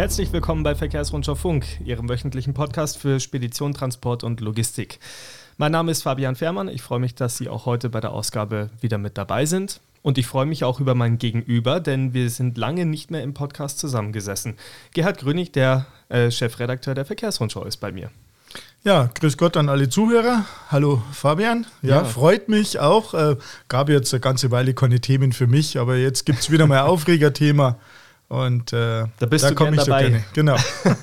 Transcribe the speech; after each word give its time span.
Herzlich 0.00 0.32
willkommen 0.32 0.62
bei 0.62 0.74
Verkehrsrundschau 0.74 1.34
Funk, 1.34 1.66
Ihrem 1.84 2.08
wöchentlichen 2.08 2.54
Podcast 2.54 2.96
für 2.96 3.20
Spedition, 3.20 3.74
Transport 3.74 4.24
und 4.24 4.40
Logistik. 4.40 4.98
Mein 5.58 5.72
Name 5.72 5.92
ist 5.92 6.04
Fabian 6.04 6.36
Fährmann. 6.36 6.68
Ich 6.68 6.80
freue 6.80 7.00
mich, 7.00 7.14
dass 7.14 7.36
Sie 7.36 7.50
auch 7.50 7.66
heute 7.66 7.90
bei 7.90 8.00
der 8.00 8.12
Ausgabe 8.12 8.70
wieder 8.80 8.96
mit 8.96 9.18
dabei 9.18 9.44
sind. 9.44 9.82
Und 10.00 10.16
ich 10.16 10.26
freue 10.26 10.46
mich 10.46 10.64
auch 10.64 10.80
über 10.80 10.94
mein 10.94 11.18
Gegenüber, 11.18 11.80
denn 11.80 12.14
wir 12.14 12.30
sind 12.30 12.56
lange 12.56 12.86
nicht 12.86 13.10
mehr 13.10 13.22
im 13.22 13.34
Podcast 13.34 13.78
zusammengesessen. 13.78 14.54
Gerhard 14.94 15.18
Grönig, 15.18 15.52
der 15.52 15.84
äh, 16.08 16.30
Chefredakteur 16.30 16.94
der 16.94 17.04
Verkehrsrundschau, 17.04 17.64
ist 17.64 17.76
bei 17.76 17.92
mir. 17.92 18.10
Ja, 18.82 19.10
grüß 19.20 19.36
Gott 19.36 19.58
an 19.58 19.68
alle 19.68 19.90
Zuhörer. 19.90 20.46
Hallo 20.70 21.02
Fabian. 21.12 21.66
Ja, 21.82 21.96
ja. 21.96 22.04
freut 22.04 22.48
mich 22.48 22.78
auch. 22.78 23.12
Äh, 23.12 23.36
gab 23.68 23.90
jetzt 23.90 24.14
eine 24.14 24.22
ganze 24.22 24.50
Weile 24.50 24.72
keine 24.72 25.00
Themen 25.00 25.32
für 25.32 25.46
mich, 25.46 25.78
aber 25.78 25.96
jetzt 25.96 26.24
gibt 26.24 26.38
es 26.38 26.50
wieder 26.50 26.66
mal 26.66 26.80
ein 26.80 26.86
Aufregerthema. 26.86 27.76
Und 28.30 28.72
äh, 28.72 29.06
da 29.18 29.26
bist 29.26 29.44
da 29.44 29.48
du 29.48 29.56
gern 29.56 29.74
dabei. 29.74 30.02
gerne. 30.02 30.24
Genau. 30.34 30.56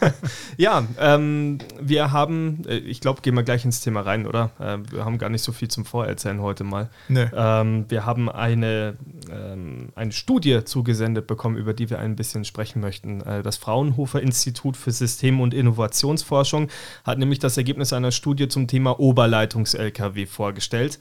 ja, 0.58 0.88
ähm, 0.98 1.58
wir 1.78 2.14
haben, 2.14 2.64
äh, 2.66 2.78
ich 2.78 3.02
glaube, 3.02 3.22
gehen 3.22 3.36
wir 3.36 3.44
gleich 3.44 3.66
ins 3.66 3.82
Thema 3.82 4.00
rein, 4.00 4.26
oder? 4.26 4.52
Äh, 4.62 4.78
wir 4.90 5.04
haben 5.04 5.18
gar 5.18 5.28
nicht 5.28 5.42
so 5.42 5.52
viel 5.52 5.68
zum 5.68 5.84
Vorerzählen 5.84 6.42
heute 6.42 6.64
mal. 6.64 6.90
Nee. 7.10 7.26
Ähm, 7.36 7.84
wir 7.90 8.06
haben 8.06 8.30
eine, 8.30 8.96
ähm, 9.30 9.90
eine 9.96 10.14
Studie 10.14 10.64
zugesendet 10.64 11.28
bekommen, 11.28 11.58
über 11.58 11.74
die 11.74 11.90
wir 11.90 12.00
ein 12.00 12.16
bisschen 12.16 12.46
sprechen 12.46 12.80
möchten. 12.80 13.20
Äh, 13.20 13.44
das 13.44 13.58
Fraunhofer 13.58 14.22
Institut 14.22 14.78
für 14.78 14.92
System- 14.92 15.42
und 15.42 15.54
Innovationsforschung 15.54 16.70
hat 17.04 17.18
nämlich 17.18 17.40
das 17.40 17.58
Ergebnis 17.58 17.92
einer 17.92 18.12
Studie 18.12 18.48
zum 18.48 18.70
Thema 18.70 19.02
Oberleitungs-LKW 19.02 20.28
vorgestellt. 20.28 20.98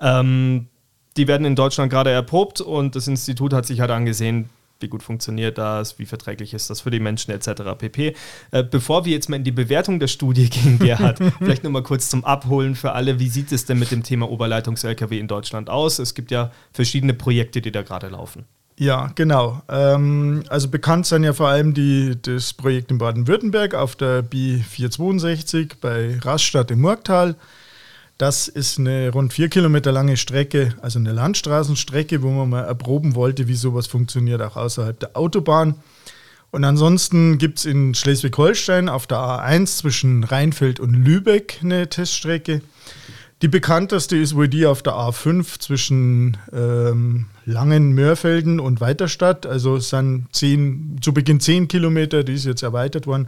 Ähm, 0.00 0.68
die 1.16 1.26
werden 1.26 1.44
in 1.44 1.56
Deutschland 1.56 1.90
gerade 1.90 2.10
erprobt 2.10 2.60
und 2.60 2.94
das 2.94 3.08
Institut 3.08 3.52
hat 3.52 3.66
sich 3.66 3.80
halt 3.80 3.90
angesehen, 3.90 4.50
wie 4.80 4.88
gut 4.88 5.02
funktioniert 5.02 5.58
das, 5.58 5.98
wie 5.98 6.06
verträglich 6.06 6.54
ist 6.54 6.70
das 6.70 6.82
für 6.82 6.90
die 6.90 7.00
Menschen 7.00 7.30
etc. 7.30 7.62
pp. 7.78 8.14
Äh, 8.50 8.64
bevor 8.64 9.04
wir 9.04 9.12
jetzt 9.12 9.28
mal 9.28 9.36
in 9.36 9.44
die 9.44 9.52
Bewertung 9.52 9.98
der 9.98 10.08
Studie 10.08 10.48
gehen, 10.50 10.78
Gerhard, 10.78 11.18
vielleicht 11.38 11.62
nur 11.62 11.72
mal 11.72 11.82
kurz 11.82 12.08
zum 12.08 12.24
Abholen 12.24 12.74
für 12.74 12.92
alle, 12.92 13.18
wie 13.18 13.28
sieht 13.28 13.52
es 13.52 13.64
denn 13.64 13.78
mit 13.78 13.90
dem 13.90 14.02
Thema 14.02 14.30
Oberleitungs-LKW 14.30 15.18
in 15.18 15.28
Deutschland 15.28 15.70
aus? 15.70 15.98
Es 15.98 16.14
gibt 16.14 16.30
ja 16.30 16.50
verschiedene 16.72 17.14
Projekte, 17.14 17.60
die 17.60 17.72
da 17.72 17.82
gerade 17.82 18.08
laufen. 18.08 18.44
Ja, 18.76 19.12
genau. 19.14 19.62
Ähm, 19.68 20.42
also 20.48 20.68
bekannt 20.68 21.06
sind 21.06 21.22
ja 21.22 21.32
vor 21.32 21.48
allem 21.48 21.74
die, 21.74 22.16
das 22.20 22.52
Projekt 22.52 22.90
in 22.90 22.98
Baden-Württemberg 22.98 23.74
auf 23.74 23.94
der 23.94 24.24
B462 24.24 25.74
bei 25.80 26.18
Rastatt 26.18 26.72
im 26.72 26.80
Murgtal. 26.80 27.36
Das 28.18 28.46
ist 28.46 28.78
eine 28.78 29.10
rund 29.10 29.32
vier 29.32 29.48
Kilometer 29.48 29.90
lange 29.90 30.16
Strecke, 30.16 30.74
also 30.80 30.98
eine 30.98 31.12
Landstraßenstrecke, 31.12 32.22
wo 32.22 32.30
man 32.30 32.48
mal 32.48 32.62
erproben 32.62 33.16
wollte, 33.16 33.48
wie 33.48 33.56
sowas 33.56 33.88
funktioniert, 33.88 34.40
auch 34.40 34.56
außerhalb 34.56 34.98
der 34.98 35.16
Autobahn. 35.16 35.74
Und 36.52 36.62
ansonsten 36.62 37.38
gibt 37.38 37.58
es 37.58 37.64
in 37.64 37.94
Schleswig-Holstein 37.94 38.88
auf 38.88 39.08
der 39.08 39.18
A1 39.18 39.78
zwischen 39.78 40.22
Rheinfeld 40.22 40.78
und 40.78 40.94
Lübeck 40.94 41.58
eine 41.62 41.88
Teststrecke. 41.88 42.60
Die 43.42 43.48
bekannteste 43.48 44.16
ist 44.16 44.36
wohl 44.36 44.46
die 44.46 44.64
auf 44.64 44.80
der 44.80 44.92
A5 44.92 45.58
zwischen 45.58 46.36
ähm, 46.52 47.26
Langen, 47.44 47.92
Mörfelden 47.92 48.60
und 48.60 48.80
Weiterstadt. 48.80 49.44
Also 49.44 49.76
es 49.76 49.88
sind 49.88 50.28
zehn, 50.30 50.98
zu 51.00 51.12
Beginn 51.12 51.40
10 51.40 51.66
Kilometer, 51.66 52.22
die 52.22 52.34
ist 52.34 52.44
jetzt 52.44 52.62
erweitert 52.62 53.08
worden 53.08 53.26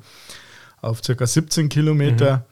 auf 0.81 1.03
ca. 1.03 1.27
17 1.27 1.69
Kilometer. 1.69 2.37
Mhm. 2.37 2.43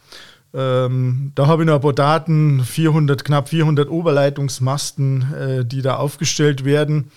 Ähm, 0.55 1.33
da 1.35 1.47
habe 1.49 1.63
ich 1.63 1.67
noch 1.67 1.77
ein 1.77 1.81
paar 1.81 1.93
Daten, 1.93 2.63
400, 2.63 3.25
knapp 3.25 3.49
400 3.49 3.91
Oberleitungsmasten, 3.91 5.35
äh, 5.35 5.65
die 5.65 5.83
da 5.83 5.97
aufgestellt 5.97 6.65
werden. 6.65 7.11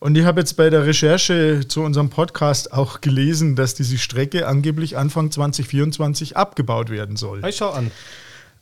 Und 0.00 0.16
ich 0.16 0.24
habe 0.24 0.40
jetzt 0.40 0.56
bei 0.56 0.70
der 0.70 0.86
Recherche 0.86 1.66
zu 1.66 1.82
unserem 1.82 2.08
Podcast 2.08 2.72
auch 2.72 3.00
gelesen, 3.00 3.56
dass 3.56 3.74
diese 3.74 3.98
Strecke 3.98 4.46
angeblich 4.46 4.96
Anfang 4.96 5.30
2024 5.30 6.36
abgebaut 6.36 6.88
werden 6.88 7.16
soll. 7.16 7.44
Ich 7.46 7.56
schau 7.56 7.70
an. 7.70 7.90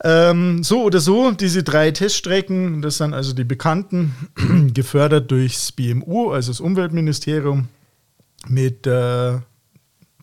Ähm, 0.02 0.62
so 0.62 0.82
oder 0.82 1.00
so, 1.00 1.30
diese 1.30 1.62
drei 1.62 1.90
Teststrecken, 1.90 2.82
das 2.82 2.98
sind 2.98 3.14
also 3.14 3.32
die 3.32 3.44
bekannten, 3.44 4.14
gefördert 4.74 5.30
durchs 5.30 5.72
BMU, 5.72 6.30
also 6.30 6.50
das 6.50 6.60
Umweltministerium, 6.60 7.68
mit 8.48 8.86
äh, 8.86 9.38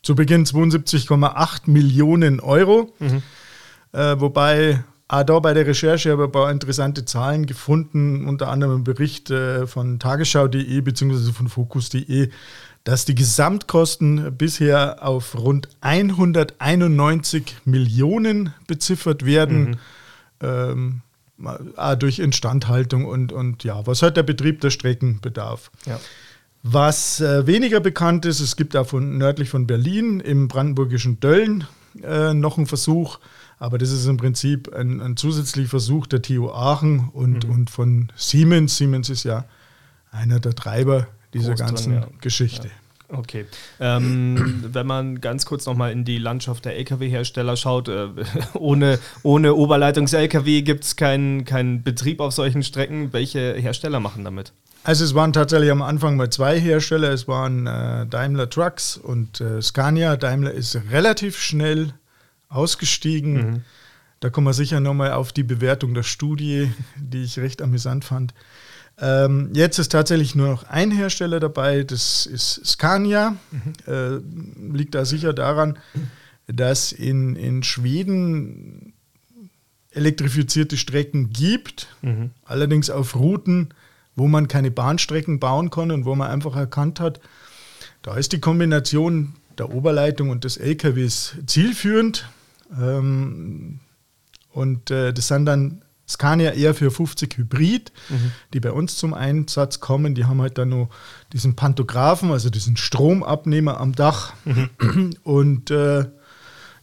zu 0.04 0.16
Beginn 0.16 0.46
72,8 0.46 1.62
Millionen 1.66 2.40
Euro. 2.40 2.94
Mhm. 3.00 3.24
Äh, 3.94 4.20
wobei 4.20 4.84
auch 5.08 5.24
da 5.24 5.40
bei 5.40 5.54
der 5.54 5.68
Recherche 5.68 6.12
habe 6.12 6.24
ich 6.24 6.28
ein 6.28 6.32
paar 6.32 6.52
interessante 6.52 7.06
Zahlen 7.06 7.46
gefunden, 7.46 8.28
unter 8.28 8.50
anderem 8.50 8.82
ein 8.82 8.84
Bericht 8.84 9.30
äh, 9.30 9.68
von 9.68 10.00
tagesschau.de 10.00 10.82
bzw. 10.82 11.32
von 11.32 11.48
Fokus.de, 11.48 12.30
dass 12.84 13.06
die 13.06 13.16
Gesamtkosten 13.16 14.36
bisher 14.36 15.06
auf 15.06 15.38
rund 15.38 15.70
191 15.82 17.58
Millionen 17.66 18.54
beziffert 18.68 19.26
werden. 19.26 19.64
Mhm. 19.64 19.78
Ähm, 20.42 21.02
durch 22.00 22.20
Instandhaltung 22.20 23.06
und, 23.06 23.34
und 23.34 23.64
ja, 23.64 23.86
was 23.86 24.02
hat 24.02 24.16
der 24.16 24.24
Betrieb 24.24 24.62
der 24.62 24.70
Strecken 24.70 25.20
bedarf. 25.20 25.72
Ja. 25.86 26.00
Was 26.62 27.20
äh, 27.20 27.46
weniger 27.46 27.82
bekannt 27.82 28.26
ist, 28.26 28.40
es 28.40 28.56
gibt 28.56 28.78
auch 28.78 28.88
von, 28.88 29.18
nördlich 29.18 29.50
von 29.50 29.68
Berlin 29.68 30.22
im 30.22 30.48
brandenburgischen 30.48 31.20
Dölln 31.20 31.66
äh, 32.02 32.34
noch 32.34 32.58
einen 32.58 32.68
Versuch, 32.68 33.20
aber 33.64 33.78
das 33.78 33.92
ist 33.92 34.06
im 34.08 34.18
Prinzip 34.18 34.76
ein, 34.76 35.00
ein 35.00 35.16
zusätzlicher 35.16 35.70
Versuch 35.70 36.06
der 36.06 36.22
TU 36.22 36.50
Aachen 36.50 37.10
und, 37.14 37.48
mhm. 37.48 37.54
und 37.54 37.70
von 37.70 38.12
Siemens. 38.14 38.76
Siemens 38.76 39.10
ist 39.10 39.24
ja 39.24 39.46
einer 40.12 40.42
der 40.42 40.54
Treiber 40.54 41.08
dieser 41.34 41.56
ganzen 41.56 41.94
ja. 41.94 42.08
Geschichte. 42.20 42.68
Ja. 42.68 43.18
Okay. 43.18 43.46
Ähm, 43.80 44.66
wenn 44.74 44.86
man 44.86 45.22
ganz 45.22 45.46
kurz 45.46 45.66
nochmal 45.66 45.94
in 45.94 46.04
die 46.04 46.18
Landschaft 46.18 46.66
der 46.66 46.76
Lkw-Hersteller 46.76 47.56
schaut, 47.56 47.88
äh, 47.88 48.10
ohne, 48.54 49.00
ohne 49.24 49.54
Oberleitungs-Lkw 49.54 50.64
gibt 50.64 50.84
es 50.84 50.98
keinen 50.98 51.46
kein 51.46 51.84
Betrieb 51.84 52.20
auf 52.20 52.34
solchen 52.34 52.64
Strecken. 52.64 53.14
Welche 53.14 53.54
Hersteller 53.54 54.02
machen 54.02 54.26
damit? 54.26 54.52
Also 54.84 55.06
es 55.06 55.16
waren 55.16 55.32
tatsächlich 55.32 55.72
am 55.72 55.82
Anfang 55.82 56.18
mal 56.18 56.30
zwei 56.30 56.60
Hersteller. 56.60 57.12
Es 57.12 57.30
waren 57.30 57.66
äh, 57.66 58.08
Daimler 58.08 58.50
Trucks 58.50 58.98
und 58.98 59.40
äh, 59.40 59.62
Scania. 59.62 60.18
Daimler 60.18 60.52
ist 60.52 60.78
relativ 60.92 61.38
schnell 61.40 61.94
ausgestiegen. 62.54 63.34
Mhm. 63.34 63.62
Da 64.20 64.30
kommen 64.30 64.48
wir 64.48 64.54
sicher 64.54 64.80
nochmal 64.80 65.12
auf 65.12 65.34
die 65.34 65.44
Bewertung 65.44 65.94
der 65.94 66.04
Studie, 66.04 66.72
die 66.98 67.24
ich 67.24 67.40
recht 67.40 67.62
amüsant 67.62 68.06
fand. 68.06 68.34
Ähm, 69.00 69.50
jetzt 69.54 69.80
ist 69.80 69.92
tatsächlich 69.92 70.36
nur 70.36 70.50
noch 70.50 70.64
ein 70.64 70.92
Hersteller 70.92 71.40
dabei, 71.40 71.84
das 71.84 72.26
ist 72.26 72.66
Scania. 72.66 73.36
Mhm. 73.52 73.94
Äh, 73.94 74.76
liegt 74.78 74.96
da 74.96 75.04
sicher 75.06 75.34
daran, 75.34 75.78
dass 76.48 76.92
in, 76.92 77.36
in 77.36 77.64
Schweden 77.64 78.94
elektrifizierte 79.92 80.78
Strecken 80.78 81.30
gibt, 81.32 81.88
mhm. 82.02 82.32
allerdings 82.46 82.90
auf 82.90 83.16
Routen, 83.16 83.74
wo 84.16 84.28
man 84.28 84.48
keine 84.48 84.72
Bahnstrecken 84.72 85.40
bauen 85.40 85.70
kann 85.70 85.92
und 85.92 86.06
wo 86.06 86.16
man 86.16 86.30
einfach 86.30 86.56
erkannt 86.56 87.00
hat, 87.00 87.20
da 88.02 88.16
ist 88.16 88.34
die 88.34 88.40
Kombination 88.40 89.36
der 89.58 89.72
Oberleitung 89.72 90.30
und 90.30 90.44
des 90.44 90.58
LKWs 90.58 91.36
zielführend. 91.46 92.28
Ähm, 92.80 93.80
und 94.52 94.92
äh, 94.92 95.14
das 95.14 95.28
sind 95.28 95.46
dann 95.46 95.84
Scania 96.08 96.52
eher 96.52 96.74
für 96.74 96.92
50 96.92 97.38
Hybrid, 97.38 97.92
mhm. 98.10 98.32
die 98.54 98.60
bei 98.60 98.72
uns 98.72 98.98
zum 98.98 99.14
Einsatz 99.14 99.80
kommen. 99.80 100.16
Die 100.16 100.26
haben 100.26 100.42
halt 100.42 100.58
dann 100.58 100.70
nur 100.70 100.90
diesen 101.32 101.56
Pantographen, 101.56 102.32
also 102.32 102.50
diesen 102.50 102.78
Stromabnehmer 102.78 103.80
am 103.80 103.94
Dach. 103.94 104.34
Mhm. 104.46 105.16
Und 105.24 105.72
äh, 105.72 106.06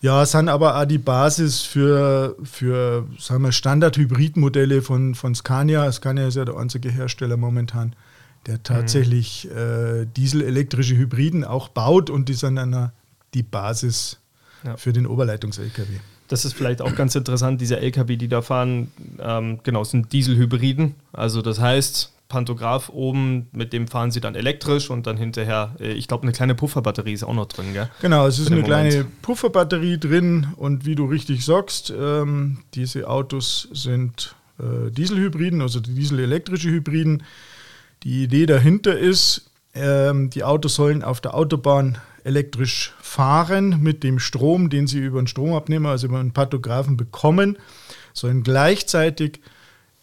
ja, 0.00 0.24
sind 0.24 0.48
aber 0.48 0.80
auch 0.80 0.86
die 0.86 0.98
Basis 0.98 1.60
für, 1.60 2.34
für 2.42 3.06
sagen 3.18 3.42
wir, 3.42 3.52
Standard-Hybrid-Modelle 3.52 4.80
von, 4.80 5.14
von 5.14 5.34
Scania. 5.34 5.90
Scania 5.92 6.26
ist 6.26 6.36
ja 6.36 6.46
der 6.46 6.56
einzige 6.56 6.90
Hersteller 6.90 7.36
momentan, 7.36 7.94
der 8.46 8.62
tatsächlich 8.62 9.48
mhm. 9.50 9.58
äh, 9.58 10.06
dieselelektrische 10.16 10.96
Hybriden 10.96 11.44
auch 11.44 11.68
baut 11.68 12.08
und 12.08 12.30
die 12.30 12.34
sind 12.34 12.56
dann 12.56 12.92
die 13.34 13.42
Basis 13.42 14.18
ja. 14.64 14.76
für 14.76 14.92
den 14.92 15.06
Oberleitungs-LKW. 15.06 15.88
Das 16.28 16.44
ist 16.44 16.52
vielleicht 16.52 16.80
auch 16.80 16.94
ganz 16.94 17.14
interessant, 17.14 17.60
diese 17.60 17.80
LKW, 17.80 18.16
die 18.16 18.28
da 18.28 18.40
fahren, 18.40 18.92
ähm, 19.18 19.58
genau, 19.64 19.82
sind 19.82 20.12
Dieselhybriden. 20.12 20.94
Also 21.12 21.42
das 21.42 21.58
heißt, 21.58 22.12
Pantograph 22.30 22.88
oben, 22.88 23.48
mit 23.52 23.74
dem 23.74 23.88
fahren 23.88 24.10
sie 24.10 24.20
dann 24.20 24.34
elektrisch 24.34 24.88
und 24.88 25.06
dann 25.06 25.18
hinterher, 25.18 25.74
äh, 25.80 25.92
ich 25.92 26.08
glaube, 26.08 26.22
eine 26.22 26.32
kleine 26.32 26.54
Pufferbatterie 26.54 27.12
ist 27.12 27.24
auch 27.24 27.34
noch 27.34 27.46
drin, 27.46 27.74
gell? 27.74 27.90
Genau, 28.00 28.26
es 28.26 28.38
ist 28.38 28.46
eine 28.46 28.62
Moment. 28.62 28.92
kleine 28.92 29.06
Pufferbatterie 29.20 29.98
drin 29.98 30.46
und 30.56 30.86
wie 30.86 30.94
du 30.94 31.04
richtig 31.04 31.44
sagst, 31.44 31.90
ähm, 31.90 32.58
diese 32.74 33.08
Autos 33.08 33.68
sind 33.72 34.34
äh, 34.58 34.90
Dieselhybriden, 34.90 35.60
also 35.60 35.80
die 35.80 35.94
dieselelektrische 35.94 36.70
Hybriden. 36.70 37.24
Die 38.04 38.22
Idee 38.22 38.46
dahinter 38.46 38.96
ist, 38.96 39.50
ähm, 39.74 40.30
die 40.30 40.44
Autos 40.44 40.76
sollen 40.76 41.02
auf 41.02 41.20
der 41.20 41.34
Autobahn 41.34 41.98
elektrisch 42.24 42.94
fahren 43.10 43.82
mit 43.82 44.04
dem 44.04 44.20
Strom, 44.20 44.70
den 44.70 44.86
sie 44.86 45.00
über 45.00 45.18
einen 45.18 45.26
Stromabnehmer, 45.26 45.88
also 45.88 46.06
über 46.06 46.20
einen 46.20 46.30
Pantographen 46.30 46.96
bekommen, 46.96 47.58
sollen 48.12 48.44
gleichzeitig 48.44 49.40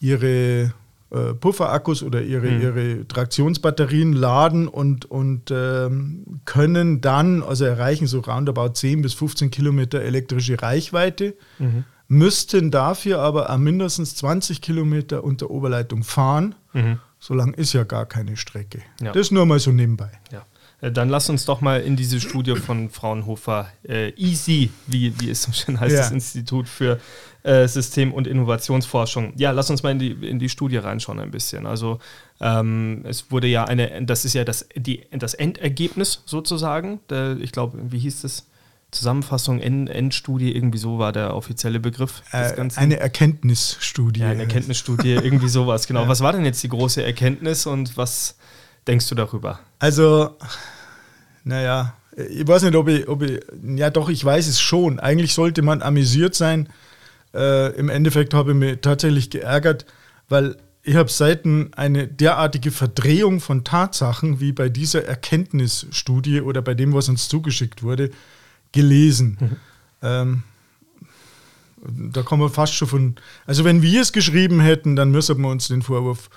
ihre 0.02 0.74
äh, 1.10 1.34
Pufferakkus 1.40 2.04
oder 2.04 2.22
ihre, 2.22 2.52
mhm. 2.52 2.62
ihre 2.62 3.08
Traktionsbatterien 3.08 4.12
laden 4.12 4.68
und, 4.68 5.06
und 5.10 5.52
ähm, 5.52 6.42
können 6.44 7.00
dann, 7.00 7.44
also 7.44 7.64
erreichen 7.64 8.08
so 8.08 8.20
roundabout 8.20 8.74
10 8.74 9.04
bis 9.04 9.14
15 9.14 9.52
Kilometer 9.52 10.02
elektrische 10.02 10.62
Reichweite, 10.62 11.34
mhm. 11.60 11.86
müssten 12.10 12.72
dafür 12.72 13.20
aber 13.20 13.58
mindestens 13.58 14.16
20 14.16 14.62
Kilometer 14.62 15.24
unter 15.24 15.50
Oberleitung 15.50 16.04
fahren. 16.04 16.56
Mhm. 16.74 17.00
So 17.20 17.34
lang 17.34 17.54
ist 17.54 17.72
ja 17.72 17.86
gar 17.86 18.06
keine 18.06 18.36
Strecke. 18.36 18.82
Ja. 19.02 19.14
Das 19.14 19.32
nur 19.32 19.46
mal 19.46 19.60
so 19.60 19.72
nebenbei. 19.72 20.12
Ja. 20.34 20.46
Äh, 20.82 20.92
dann 20.92 21.10
lass 21.10 21.30
uns 21.30 21.46
doch 21.46 21.62
mal 21.62 21.82
in 21.82 21.96
diese 21.96 22.20
Studie 22.20 22.56
von 22.56 22.90
Fraunhofer 22.90 23.70
äh, 23.88 24.10
EASY, 24.12 24.72
wie, 24.88 25.20
wie 25.20 25.30
es 25.30 25.44
so 25.44 25.52
schön 25.52 25.80
heißt, 25.80 25.94
ja. 25.94 26.02
das 26.02 26.12
Institut 26.12 26.68
für 26.68 27.00
äh, 27.44 27.68
System- 27.68 28.14
und 28.14 28.28
Innovationsforschung. 28.28 29.34
Ja, 29.38 29.52
lass 29.52 29.70
uns 29.70 29.84
mal 29.84 29.92
in 29.92 30.00
die, 30.00 30.12
in 30.12 30.40
die 30.40 30.50
Studie 30.50 30.78
reinschauen 30.78 31.20
ein 31.20 31.32
bisschen. 31.32 31.66
Also 31.66 32.00
ähm, 32.40 33.04
es 33.06 33.32
wurde 33.32 33.48
ja 33.48 33.66
eine, 33.66 34.04
das 34.04 34.26
ist 34.26 34.34
ja 34.34 34.44
das, 34.44 34.68
die, 34.76 35.06
das 35.12 35.34
Endergebnis 35.34 36.24
sozusagen. 36.26 37.00
Der, 37.10 37.38
ich 37.40 37.52
glaube, 37.52 37.78
wie 37.92 38.00
hieß 38.00 38.22
das? 38.22 38.48
Zusammenfassung, 38.90 39.60
Endstudie, 39.60 40.56
irgendwie 40.56 40.78
so 40.78 40.98
war 40.98 41.12
der 41.12 41.36
offizielle 41.36 41.82
Begriff. 41.82 42.24
Äh, 42.32 42.54
eine 42.78 42.98
Erkenntnisstudie. 42.98 44.22
Ja, 44.22 44.30
eine 44.30 44.44
Erkenntnisstudie, 44.44 45.12
irgendwie 45.12 45.50
sowas, 45.50 45.88
genau. 45.88 46.02
Ja. 46.04 46.08
Was 46.08 46.22
war 46.22 46.32
denn 46.32 46.46
jetzt 46.46 46.64
die 46.64 46.70
große 46.70 47.04
Erkenntnis 47.04 47.66
und 47.66 47.98
was 47.98 48.38
denkst 48.88 49.10
du 49.10 49.16
darüber? 49.16 49.60
Also, 49.80 50.36
naja, 51.44 51.94
ich 52.16 52.48
weiß 52.48 52.64
nicht, 52.64 52.76
ob 52.76 52.88
ich, 52.88 53.08
ob 53.08 53.22
ich, 53.22 53.40
ja 53.64 53.90
doch, 53.90 54.10
ich 54.10 54.24
weiß 54.24 54.48
es 54.48 54.60
schon. 54.60 55.00
Eigentlich 55.00 55.34
sollte 55.34 55.62
man 55.62 55.82
amüsiert 55.82 56.36
sein. 56.36 56.70
Äh, 57.34 57.76
Im 57.78 57.90
Endeffekt 57.90 58.34
habe 58.34 58.52
ich 58.52 58.58
mich 58.58 58.78
tatsächlich 58.82 59.30
geärgert, 59.30 59.86
weil 60.28 60.58
ich 60.82 60.96
habe 60.96 61.10
selten 61.10 61.72
eine 61.76 62.08
derartige 62.08 62.72
Verdrehung 62.72 63.40
von 63.40 63.64
Tatsachen 63.64 64.40
wie 64.40 64.54
bei 64.54 64.70
dieser 64.70 65.06
Erkenntnisstudie 65.06 66.42
oder 66.42 66.62
bei 66.62 66.74
dem, 66.74 66.94
was 66.94 67.10
uns 67.10 67.28
zugeschickt 67.28 67.84
wurde, 67.84 68.10
gelesen. 68.72 69.38
Mhm. 69.40 69.56
Ähm, 70.02 70.44
da 72.12 72.24
kann 72.24 72.40
man 72.40 72.50
fast 72.50 72.74
schon 72.74 72.88
von, 72.88 73.16
also 73.46 73.64
wenn 73.64 73.82
wir 73.82 74.02
es 74.02 74.12
geschrieben 74.12 74.60
hätten, 74.60 74.96
dann 74.96 75.12
müssen 75.12 75.40
wir 75.42 75.50
uns 75.50 75.68
den 75.68 75.82
Vorwurf 75.82 76.30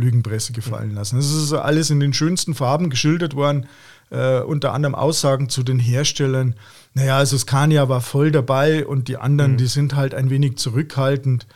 Lügenpresse 0.00 0.52
gefallen 0.52 0.94
lassen. 0.94 1.16
Das 1.16 1.30
ist 1.30 1.52
alles 1.52 1.90
in 1.90 2.00
den 2.00 2.12
schönsten 2.12 2.54
Farben 2.54 2.90
geschildert 2.90 3.34
worden, 3.34 3.66
äh, 4.10 4.40
unter 4.40 4.72
anderem 4.72 4.94
Aussagen 4.94 5.48
zu 5.48 5.62
den 5.62 5.78
Herstellern. 5.78 6.54
Naja, 6.94 7.16
also 7.16 7.38
Scania 7.38 7.88
war 7.88 8.00
voll 8.00 8.30
dabei 8.32 8.86
und 8.86 9.08
die 9.08 9.16
anderen, 9.16 9.52
mhm. 9.52 9.56
die 9.58 9.66
sind 9.66 9.94
halt 9.94 10.14
ein 10.14 10.30
wenig 10.30 10.56
zurückhaltend. 10.56 11.46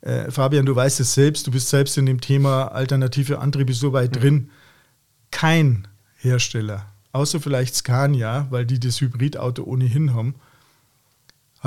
Äh, 0.00 0.30
Fabian, 0.30 0.66
du 0.66 0.74
weißt 0.74 1.00
es 1.00 1.14
selbst, 1.14 1.46
du 1.46 1.50
bist 1.50 1.68
selbst 1.68 1.98
in 1.98 2.06
dem 2.06 2.20
Thema 2.20 2.68
alternative 2.68 3.40
Antriebe 3.40 3.74
so 3.74 3.92
weit 3.92 4.14
mhm. 4.16 4.20
drin. 4.20 4.50
Kein 5.30 5.88
Hersteller, 6.16 6.86
außer 7.12 7.40
vielleicht 7.40 7.74
Scania, 7.74 8.46
weil 8.50 8.64
die 8.64 8.80
das 8.80 9.00
Hybridauto 9.00 9.62
ohnehin 9.64 10.14
haben, 10.14 10.36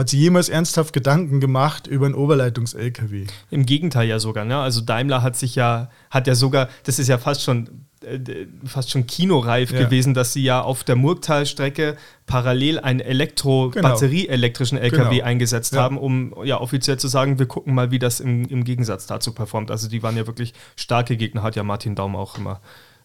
hat 0.01 0.09
sie 0.09 0.17
jemals 0.17 0.49
ernsthaft 0.49 0.93
Gedanken 0.93 1.39
gemacht 1.39 1.85
über 1.85 2.07
einen 2.07 2.15
Oberleitungs-LKW? 2.15 3.27
Im 3.51 3.67
Gegenteil 3.67 4.07
ja 4.07 4.17
sogar. 4.17 4.45
Ne? 4.45 4.57
Also 4.57 4.81
Daimler 4.81 5.21
hat 5.21 5.35
sich 5.37 5.53
ja, 5.53 5.91
hat 6.09 6.25
ja 6.25 6.33
sogar, 6.33 6.69
das 6.85 6.97
ist 6.97 7.07
ja 7.07 7.19
fast 7.19 7.43
schon 7.43 7.85
äh, 8.03 8.47
fast 8.65 8.89
schon 8.89 9.05
kinoreif 9.05 9.71
ja. 9.71 9.77
gewesen, 9.77 10.15
dass 10.15 10.33
sie 10.33 10.41
ja 10.41 10.59
auf 10.59 10.83
der 10.83 10.95
Murgtal-Strecke 10.95 11.97
parallel 12.25 12.79
einen 12.79 12.99
Elektro 12.99 13.69
genau. 13.69 13.89
batterieelektrischen 13.89 14.79
LKW 14.79 15.17
genau. 15.17 15.23
eingesetzt 15.27 15.73
ja. 15.75 15.83
haben, 15.83 15.99
um 15.99 16.33
ja 16.45 16.59
offiziell 16.59 16.97
zu 16.97 17.07
sagen, 17.07 17.37
wir 17.37 17.45
gucken 17.45 17.75
mal, 17.75 17.91
wie 17.91 17.99
das 17.99 18.19
im, 18.19 18.45
im 18.47 18.63
Gegensatz 18.63 19.05
dazu 19.05 19.33
performt. 19.33 19.69
Also 19.69 19.87
die 19.87 20.01
waren 20.01 20.17
ja 20.17 20.25
wirklich 20.25 20.55
starke 20.75 21.15
Gegner, 21.15 21.43
hat 21.43 21.55
ja 21.55 21.61
Martin 21.61 21.93
Daum 21.93 22.15
auch 22.15 22.39
immer 22.39 22.59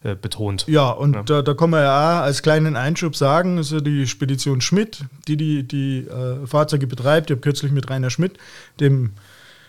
äh, 0.07 0.15
betont. 0.15 0.65
Ja, 0.69 0.91
und 0.91 1.15
ja. 1.15 1.23
Da, 1.23 1.43
da 1.43 1.55
kann 1.55 1.71
man 1.71 1.83
ja 1.83 2.23
als 2.23 2.43
kleinen 2.43 2.77
Einschub 2.77 3.17
sagen, 3.17 3.59
ist 3.59 3.73
ja 3.73 3.81
die 3.81 4.07
Spedition 4.07 4.61
Schmidt, 4.61 5.05
die 5.27 5.37
die, 5.37 5.67
die 5.67 6.07
äh, 6.07 6.47
Fahrzeuge 6.47 6.87
betreibt. 6.87 7.31
Ich 7.31 7.35
habe 7.35 7.41
kürzlich 7.41 7.73
mit 7.73 7.91
Rainer 7.91 8.11
Schmidt, 8.11 8.39
dem 8.79 9.15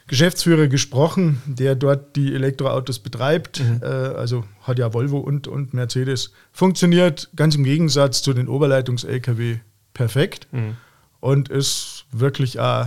Geschäftsführer, 0.06 0.68
gesprochen, 0.68 1.42
der 1.46 1.76
dort 1.76 2.16
die 2.16 2.36
Elektroautos 2.36 3.00
betreibt. 3.00 3.62
Mhm. 3.62 3.82
Äh, 3.82 3.86
also 3.86 4.46
hat 4.62 4.78
ja 4.78 4.94
Volvo 4.94 5.18
und, 5.18 5.48
und 5.48 5.74
Mercedes. 5.74 6.32
Funktioniert 6.52 7.30
ganz 7.36 7.56
im 7.56 7.64
Gegensatz 7.64 8.22
zu 8.22 8.34
den 8.34 8.48
Oberleitungs-Lkw 8.48 9.58
perfekt 9.94 10.48
mhm. 10.52 10.78
und 11.20 11.50
ist 11.50 12.06
wirklich 12.12 12.60
äh, 12.60 12.86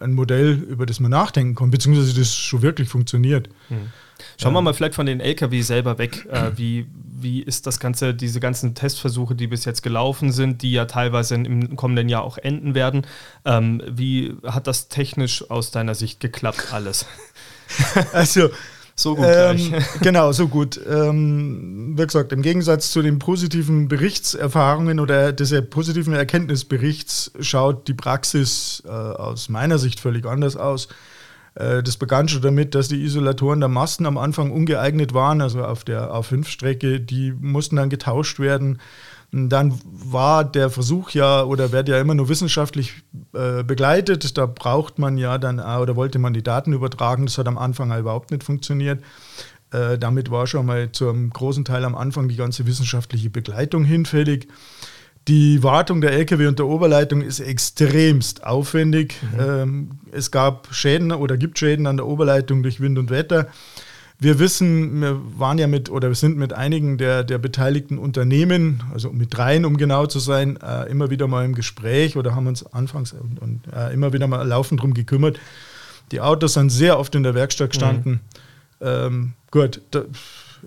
ein 0.00 0.12
Modell, 0.12 0.52
über 0.52 0.86
das 0.86 1.00
man 1.00 1.10
nachdenken 1.10 1.54
kann, 1.54 1.70
beziehungsweise 1.70 2.18
das 2.18 2.34
schon 2.34 2.62
wirklich 2.62 2.88
funktioniert. 2.88 3.48
Mhm. 3.68 3.90
Schauen 4.40 4.54
wir 4.54 4.62
mal 4.62 4.74
vielleicht 4.74 4.94
von 4.94 5.06
den 5.06 5.20
LKW 5.20 5.62
selber 5.62 5.98
weg. 5.98 6.26
Äh, 6.30 6.52
wie, 6.56 6.86
wie 6.94 7.42
ist 7.42 7.66
das 7.66 7.80
Ganze, 7.80 8.14
diese 8.14 8.40
ganzen 8.40 8.74
Testversuche, 8.74 9.34
die 9.34 9.46
bis 9.46 9.64
jetzt 9.64 9.82
gelaufen 9.82 10.32
sind, 10.32 10.62
die 10.62 10.72
ja 10.72 10.84
teilweise 10.84 11.34
im 11.34 11.76
kommenden 11.76 12.08
Jahr 12.08 12.22
auch 12.22 12.38
enden 12.38 12.74
werden. 12.74 13.06
Ähm, 13.44 13.82
wie 13.88 14.34
hat 14.44 14.66
das 14.66 14.88
technisch 14.88 15.50
aus 15.50 15.70
deiner 15.70 15.94
Sicht 15.94 16.20
geklappt, 16.20 16.72
alles? 16.72 17.06
Also, 18.12 18.50
so 18.94 19.14
gut. 19.16 19.26
Ähm, 19.26 19.74
genau, 20.00 20.32
so 20.32 20.48
gut. 20.48 20.80
Ähm, 20.88 21.94
wie 21.96 22.06
gesagt, 22.06 22.32
im 22.32 22.42
Gegensatz 22.42 22.92
zu 22.92 23.02
den 23.02 23.18
positiven 23.18 23.88
Berichtserfahrungen 23.88 25.00
oder 25.00 25.32
des 25.32 25.54
positiven 25.70 26.14
Erkenntnisberichts 26.14 27.32
schaut 27.40 27.88
die 27.88 27.94
Praxis 27.94 28.82
äh, 28.86 28.90
aus 28.90 29.48
meiner 29.48 29.78
Sicht 29.78 30.00
völlig 30.00 30.26
anders 30.26 30.56
aus. 30.56 30.88
Äh, 31.54 31.82
das 31.82 31.96
begann 31.96 32.28
schon 32.28 32.42
damit, 32.42 32.74
dass 32.74 32.88
die 32.88 33.02
Isolatoren 33.02 33.60
der 33.60 33.68
Masten 33.68 34.06
am 34.06 34.18
Anfang 34.18 34.50
ungeeignet 34.50 35.14
waren, 35.14 35.40
also 35.40 35.64
auf 35.64 35.84
der 35.84 36.10
A5-Strecke, 36.10 37.00
die 37.00 37.32
mussten 37.32 37.76
dann 37.76 37.90
getauscht 37.90 38.38
werden. 38.38 38.78
Dann 39.34 39.80
war 39.84 40.44
der 40.44 40.68
Versuch 40.68 41.10
ja 41.10 41.42
oder 41.42 41.72
wird 41.72 41.88
ja 41.88 41.98
immer 41.98 42.14
nur 42.14 42.28
wissenschaftlich 42.28 43.02
äh, 43.32 43.62
begleitet. 43.62 44.36
Da 44.36 44.44
braucht 44.44 44.98
man 44.98 45.16
ja 45.16 45.38
dann 45.38 45.58
oder 45.58 45.96
wollte 45.96 46.18
man 46.18 46.34
die 46.34 46.42
Daten 46.42 46.74
übertragen. 46.74 47.24
Das 47.24 47.38
hat 47.38 47.48
am 47.48 47.56
Anfang 47.56 47.90
ja 47.90 47.98
überhaupt 47.98 48.30
nicht 48.30 48.44
funktioniert. 48.44 49.02
Äh, 49.70 49.96
damit 49.96 50.30
war 50.30 50.46
schon 50.46 50.66
mal 50.66 50.92
zum 50.92 51.30
großen 51.30 51.64
Teil 51.64 51.86
am 51.86 51.94
Anfang 51.94 52.28
die 52.28 52.36
ganze 52.36 52.66
wissenschaftliche 52.66 53.30
Begleitung 53.30 53.84
hinfällig. 53.84 54.48
Die 55.28 55.62
Wartung 55.62 56.02
der 56.02 56.12
LKW 56.12 56.48
und 56.48 56.58
der 56.58 56.66
Oberleitung 56.66 57.22
ist 57.22 57.40
extremst 57.40 58.44
aufwendig. 58.44 59.14
Mhm. 59.22 59.40
Ähm, 59.40 59.90
es 60.10 60.30
gab 60.30 60.68
Schäden 60.74 61.10
oder 61.10 61.38
gibt 61.38 61.58
Schäden 61.58 61.86
an 61.86 61.96
der 61.96 62.06
Oberleitung 62.06 62.62
durch 62.62 62.80
Wind 62.80 62.98
und 62.98 63.08
Wetter. 63.08 63.46
Wir 64.22 64.38
wissen, 64.38 65.00
wir 65.00 65.20
waren 65.36 65.58
ja 65.58 65.66
mit 65.66 65.90
oder 65.90 66.08
wir 66.08 66.14
sind 66.14 66.36
mit 66.36 66.52
einigen 66.52 66.96
der, 66.96 67.24
der 67.24 67.38
beteiligten 67.38 67.98
Unternehmen, 67.98 68.84
also 68.92 69.10
mit 69.10 69.36
dreien, 69.36 69.64
um 69.64 69.76
genau 69.76 70.06
zu 70.06 70.20
sein, 70.20 70.58
äh, 70.62 70.88
immer 70.88 71.10
wieder 71.10 71.26
mal 71.26 71.44
im 71.44 71.56
Gespräch 71.56 72.16
oder 72.16 72.36
haben 72.36 72.46
uns 72.46 72.64
anfangs 72.72 73.12
und, 73.12 73.42
und 73.42 73.62
äh, 73.74 73.92
immer 73.92 74.12
wieder 74.12 74.28
mal 74.28 74.46
laufend 74.46 74.80
darum 74.80 74.94
gekümmert. 74.94 75.40
Die 76.12 76.20
Autos 76.20 76.54
sind 76.54 76.70
sehr 76.70 77.00
oft 77.00 77.14
in 77.16 77.24
der 77.24 77.34
Werkstatt 77.34 77.70
gestanden. 77.70 78.20
Mhm. 78.80 78.86
Ähm, 78.86 79.32
gut, 79.50 79.80
da, 79.90 80.04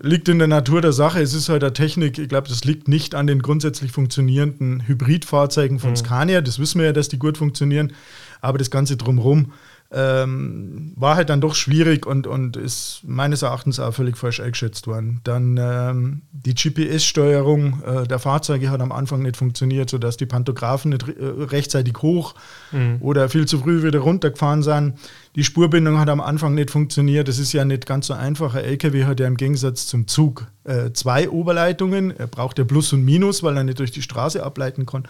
liegt 0.02 0.28
in 0.28 0.40
der 0.40 0.50
Natur 0.50 0.82
der 0.82 0.92
Sache. 0.92 1.22
Es 1.22 1.34
ist 1.34 1.50
halt 1.50 1.62
der 1.62 1.74
Technik. 1.74 2.20
Ich 2.20 2.28
glaube, 2.28 2.50
das 2.50 2.66
liegt 2.66 2.88
nicht 2.88 3.16
an 3.16 3.28
den 3.28 3.42
grundsätzlich 3.42 3.92
funktionierenden 3.92 4.86
Hybridfahrzeugen 4.88 5.80
von 5.80 5.92
mhm. 5.92 5.96
Scania. 5.96 6.42
Das 6.42 6.60
wissen 6.60 6.80
wir 6.80 6.88
ja, 6.88 6.94
dass 6.94 7.08
die 7.08 7.20
gut 7.20 7.38
funktionieren. 7.38 7.94
Aber 8.42 8.58
das 8.58 8.70
Ganze 8.70 8.98
drumherum 8.98 9.54
ähm, 9.92 10.94
war 10.96 11.16
halt 11.16 11.30
dann 11.30 11.42
doch 11.42 11.54
schwierig 11.54 12.06
und, 12.06 12.26
und 12.26 12.58
ist 12.58 13.02
meines 13.04 13.44
Erachtens 13.44 13.80
auch 13.80 13.94
völlig 13.94 14.18
falsch 14.18 14.40
eingeschätzt 14.40 14.88
worden. 14.88 15.22
Dann 15.24 15.58
ähm, 15.62 16.22
die 16.32 16.56
GPS-Steuerung 16.56 17.84
äh, 17.84 18.08
der 18.08 18.20
Fahrzeuge 18.20 18.72
hat 18.72 18.82
am 18.82 18.92
Anfang 18.92 19.22
nicht 19.22 19.38
funktioniert, 19.38 19.90
sodass 19.90 20.18
die 20.18 20.26
Pantographen 20.26 20.90
nicht 20.90 21.08
äh, 21.08 21.14
rechtzeitig 21.24 22.02
hoch 22.02 22.34
mhm. 22.72 22.98
oder 23.00 23.30
viel 23.30 23.46
zu 23.46 23.60
früh 23.60 23.84
wieder 23.84 24.00
runtergefahren 24.00 24.64
sind. 24.64 24.96
Die 25.36 25.44
Spurbindung 25.44 26.00
hat 26.00 26.10
am 26.10 26.22
Anfang 26.22 26.56
nicht 26.56 26.72
funktioniert. 26.72 27.28
Das 27.28 27.38
ist 27.38 27.54
ja 27.54 27.64
nicht 27.64 27.86
ganz 27.86 28.08
so 28.08 28.14
einfach. 28.14 28.56
Ein 28.56 28.64
LKW 28.66 29.06
hat 29.06 29.20
ja 29.20 29.28
im 29.28 29.38
Gegensatz 29.38 29.86
zum 29.86 30.08
Zug 30.08 30.48
äh, 30.64 30.94
zwei 30.94 31.30
Oberleitungen. 31.30 32.18
Er 32.18 32.28
braucht 32.28 32.58
ja 32.58 32.64
Plus 32.64 32.92
und 32.92 33.06
Minus, 33.06 33.44
weil 33.44 33.56
er 33.56 33.64
nicht 33.64 33.80
durch 33.80 33.92
die 33.92 34.02
Straße 34.02 34.44
ableiten 34.44 34.86
kann. 34.86 35.08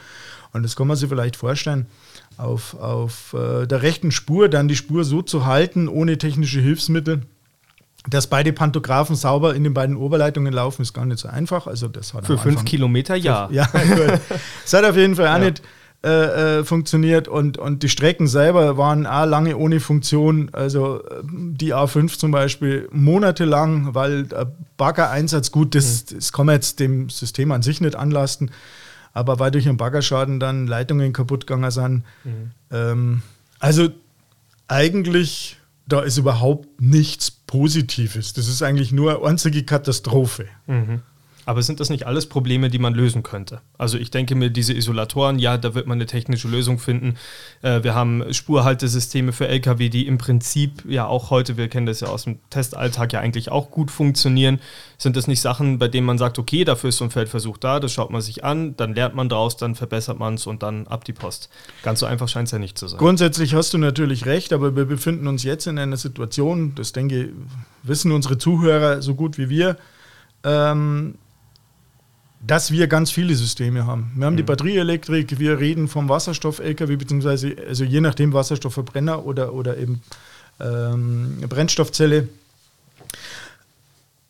Und 0.55 0.63
das 0.63 0.77
kann 0.77 0.88
man 0.88 0.95
sich 0.95 1.09
vielleicht 1.09 1.35
vorstellen 1.35 1.85
auf, 2.38 2.79
auf 2.79 3.33
äh, 3.33 3.65
der 3.67 3.81
rechten 3.81 4.09
Spur 4.12 4.47
dann 4.47 4.69
die 4.69 4.77
Spur 4.77 5.03
so 5.03 5.21
zu 5.21 5.45
halten, 5.45 5.89
ohne 5.89 6.17
technische 6.17 6.62
Hilfsmittel, 6.62 7.24
dass 8.09 8.27
beide 8.27 8.53
Pantographen 8.53 9.17
sauber 9.17 9.53
in 9.53 9.65
den 9.65 9.74
beiden 9.74 9.97
Oberleitungen 9.97 10.53
laufen, 10.53 10.83
ist 10.83 10.93
gar 10.93 11.05
nicht 11.05 11.19
so 11.19 11.27
einfach. 11.27 11.67
Also 11.67 11.89
das 11.89 12.13
hat 12.13 12.25
Für 12.25 12.38
fünf 12.38 12.63
Kilometer, 12.63 13.17
ja. 13.17 13.50
Ja, 13.51 13.65
gut. 13.65 14.21
Es 14.63 14.71
hat 14.71 14.85
auf 14.85 14.95
jeden 14.95 15.17
Fall 15.17 15.27
auch 15.27 15.39
ja. 15.39 15.50
nicht 15.50 15.62
äh, 16.05 16.59
äh, 16.59 16.63
funktioniert 16.63 17.27
und, 17.27 17.57
und 17.57 17.83
die 17.83 17.89
Strecken 17.89 18.27
selber 18.27 18.77
waren 18.77 19.05
auch 19.05 19.25
lange 19.25 19.57
ohne 19.57 19.81
Funktion. 19.81 20.51
Also 20.53 21.03
äh, 21.03 21.21
die 21.25 21.75
A5 21.75 22.17
zum 22.17 22.31
Beispiel 22.31 22.88
monatelang, 22.93 23.93
weil 23.93 24.24
der 24.24 24.53
Baggereinsatz, 24.77 25.51
gut, 25.51 25.75
das, 25.75 26.05
mhm. 26.12 26.15
das 26.15 26.31
kann 26.31 26.45
man 26.45 26.55
jetzt 26.55 26.79
dem 26.79 27.09
System 27.09 27.51
an 27.51 27.62
sich 27.62 27.81
nicht 27.81 27.97
anlasten 27.97 28.51
aber 29.15 29.39
weil 29.39 29.50
durch 29.50 29.67
einen 29.67 29.77
Baggerschaden 29.77 30.39
dann 30.39 30.67
Leitungen 30.67 31.13
kaputt 31.13 31.48
gegangen 31.48 31.72
sind. 31.72 32.03
Mhm. 32.24 32.51
Ähm, 32.69 33.22
also 33.60 33.89
eigentlich 34.67 35.57
da 35.88 36.01
ist 36.01 36.17
überhaupt 36.17 36.81
nichts 36.81 37.31
Positives. 37.31 38.34
Das 38.34 38.48
ist 38.48 38.62
eigentlich 38.62 38.91
nur 38.91 39.17
eine 39.17 39.27
einzige 39.27 39.63
Katastrophe. 39.63 40.48
Mhm. 40.67 41.01
Aber 41.45 41.61
sind 41.61 41.79
das 41.79 41.89
nicht 41.89 42.07
alles 42.07 42.25
Probleme, 42.27 42.69
die 42.69 42.79
man 42.79 42.93
lösen 42.93 43.21
könnte? 43.21 43.61
Also 43.77 43.97
ich 43.97 44.09
denke 44.09 44.33
mir, 44.35 44.49
diese 44.49 44.73
Isolatoren, 44.73 45.37
ja, 45.37 45.57
da 45.57 45.75
wird 45.75 45.85
man 45.85 45.97
eine 45.97 46.07
technische 46.07 46.47
Lösung 46.47 46.79
finden. 46.79 47.15
Äh, 47.61 47.83
wir 47.83 47.93
haben 47.93 48.33
Spurhaltesysteme 48.33 49.31
für 49.31 49.47
Lkw, 49.47 49.89
die 49.89 50.07
im 50.07 50.17
Prinzip 50.17 50.83
ja 50.87 51.05
auch 51.05 51.29
heute, 51.29 51.55
wir 51.57 51.67
kennen 51.67 51.85
das 51.85 51.99
ja 51.99 52.07
aus 52.07 52.23
dem 52.23 52.39
Testalltag, 52.49 53.13
ja 53.13 53.19
eigentlich 53.19 53.51
auch 53.51 53.69
gut 53.69 53.91
funktionieren. 53.91 54.59
Sind 54.97 55.15
das 55.15 55.27
nicht 55.27 55.41
Sachen, 55.41 55.77
bei 55.77 55.87
denen 55.87 56.07
man 56.07 56.17
sagt, 56.17 56.39
okay, 56.39 56.63
dafür 56.63 56.89
ist 56.89 56.97
so 56.97 57.03
ein 57.03 57.11
Feldversuch 57.11 57.57
da, 57.57 57.79
das 57.79 57.93
schaut 57.93 58.09
man 58.09 58.21
sich 58.21 58.43
an, 58.43 58.75
dann 58.75 58.95
lernt 58.95 59.13
man 59.13 59.29
draus, 59.29 59.55
dann 59.55 59.75
verbessert 59.75 60.17
man 60.17 60.35
es 60.35 60.47
und 60.47 60.63
dann 60.63 60.87
ab 60.87 61.03
die 61.03 61.13
Post. 61.13 61.49
Ganz 61.83 61.99
so 61.99 62.07
einfach 62.07 62.27
scheint 62.27 62.47
es 62.47 62.51
ja 62.53 62.59
nicht 62.59 62.77
zu 62.77 62.87
sein. 62.87 62.97
Grundsätzlich 62.97 63.53
hast 63.53 63.73
du 63.73 63.77
natürlich 63.77 64.25
recht, 64.25 64.51
aber 64.51 64.75
wir 64.75 64.85
befinden 64.85 65.27
uns 65.27 65.43
jetzt 65.43 65.67
in 65.67 65.77
einer 65.77 65.97
Situation, 65.97 66.73
das 66.75 66.91
denke, 66.91 67.33
wissen 67.83 68.11
unsere 68.11 68.39
Zuhörer 68.39 69.03
so 69.03 69.13
gut 69.13 69.37
wie 69.37 69.49
wir, 69.49 69.77
ähm, 70.43 71.15
dass 72.46 72.72
wir 72.72 72.88
ganz 72.88 73.12
viele 73.12 73.36
Systeme 73.36 73.86
haben. 73.86 74.12
Wir 74.15 74.25
haben 74.25 74.34
mhm. 74.34 74.38
die 74.38 74.44
Batterieelektrik, 74.44 75.39
wir 75.39 75.60
reden 75.60 75.88
vom 75.88 76.10
Wasserstoff-LKW, 76.10 76.96
beziehungsweise 76.96 77.56
also 77.68 77.84
je 77.84 78.01
nachdem 78.01 78.34
Wasserstoffverbrenner 78.34 79.25
oder, 79.25 79.54
oder 79.54 79.77
eben 79.77 80.01
ähm, 80.60 81.38
Brennstoffzelle. 81.48 82.30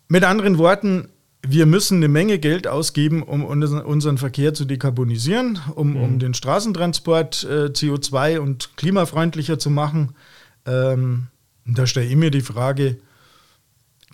Mit 0.07 0.23
anderen 0.23 0.57
Worten, 0.57 1.09
wir 1.47 1.65
müssen 1.65 1.97
eine 1.97 2.07
Menge 2.07 2.39
Geld 2.39 2.67
ausgeben, 2.67 3.21
um 3.23 3.43
unseren 3.43 4.17
Verkehr 4.17 4.53
zu 4.53 4.65
dekarbonisieren, 4.65 5.59
um, 5.75 5.91
mhm. 5.91 6.03
um 6.03 6.19
den 6.19 6.33
Straßentransport 6.33 7.43
äh, 7.43 7.65
CO2 7.65 8.39
und 8.39 8.77
klimafreundlicher 8.77 9.59
zu 9.59 9.69
machen. 9.69 10.15
Ähm, 10.65 11.27
da 11.65 11.85
stelle 11.87 12.07
ich 12.07 12.15
mir 12.15 12.31
die 12.31 12.41
Frage, 12.41 12.97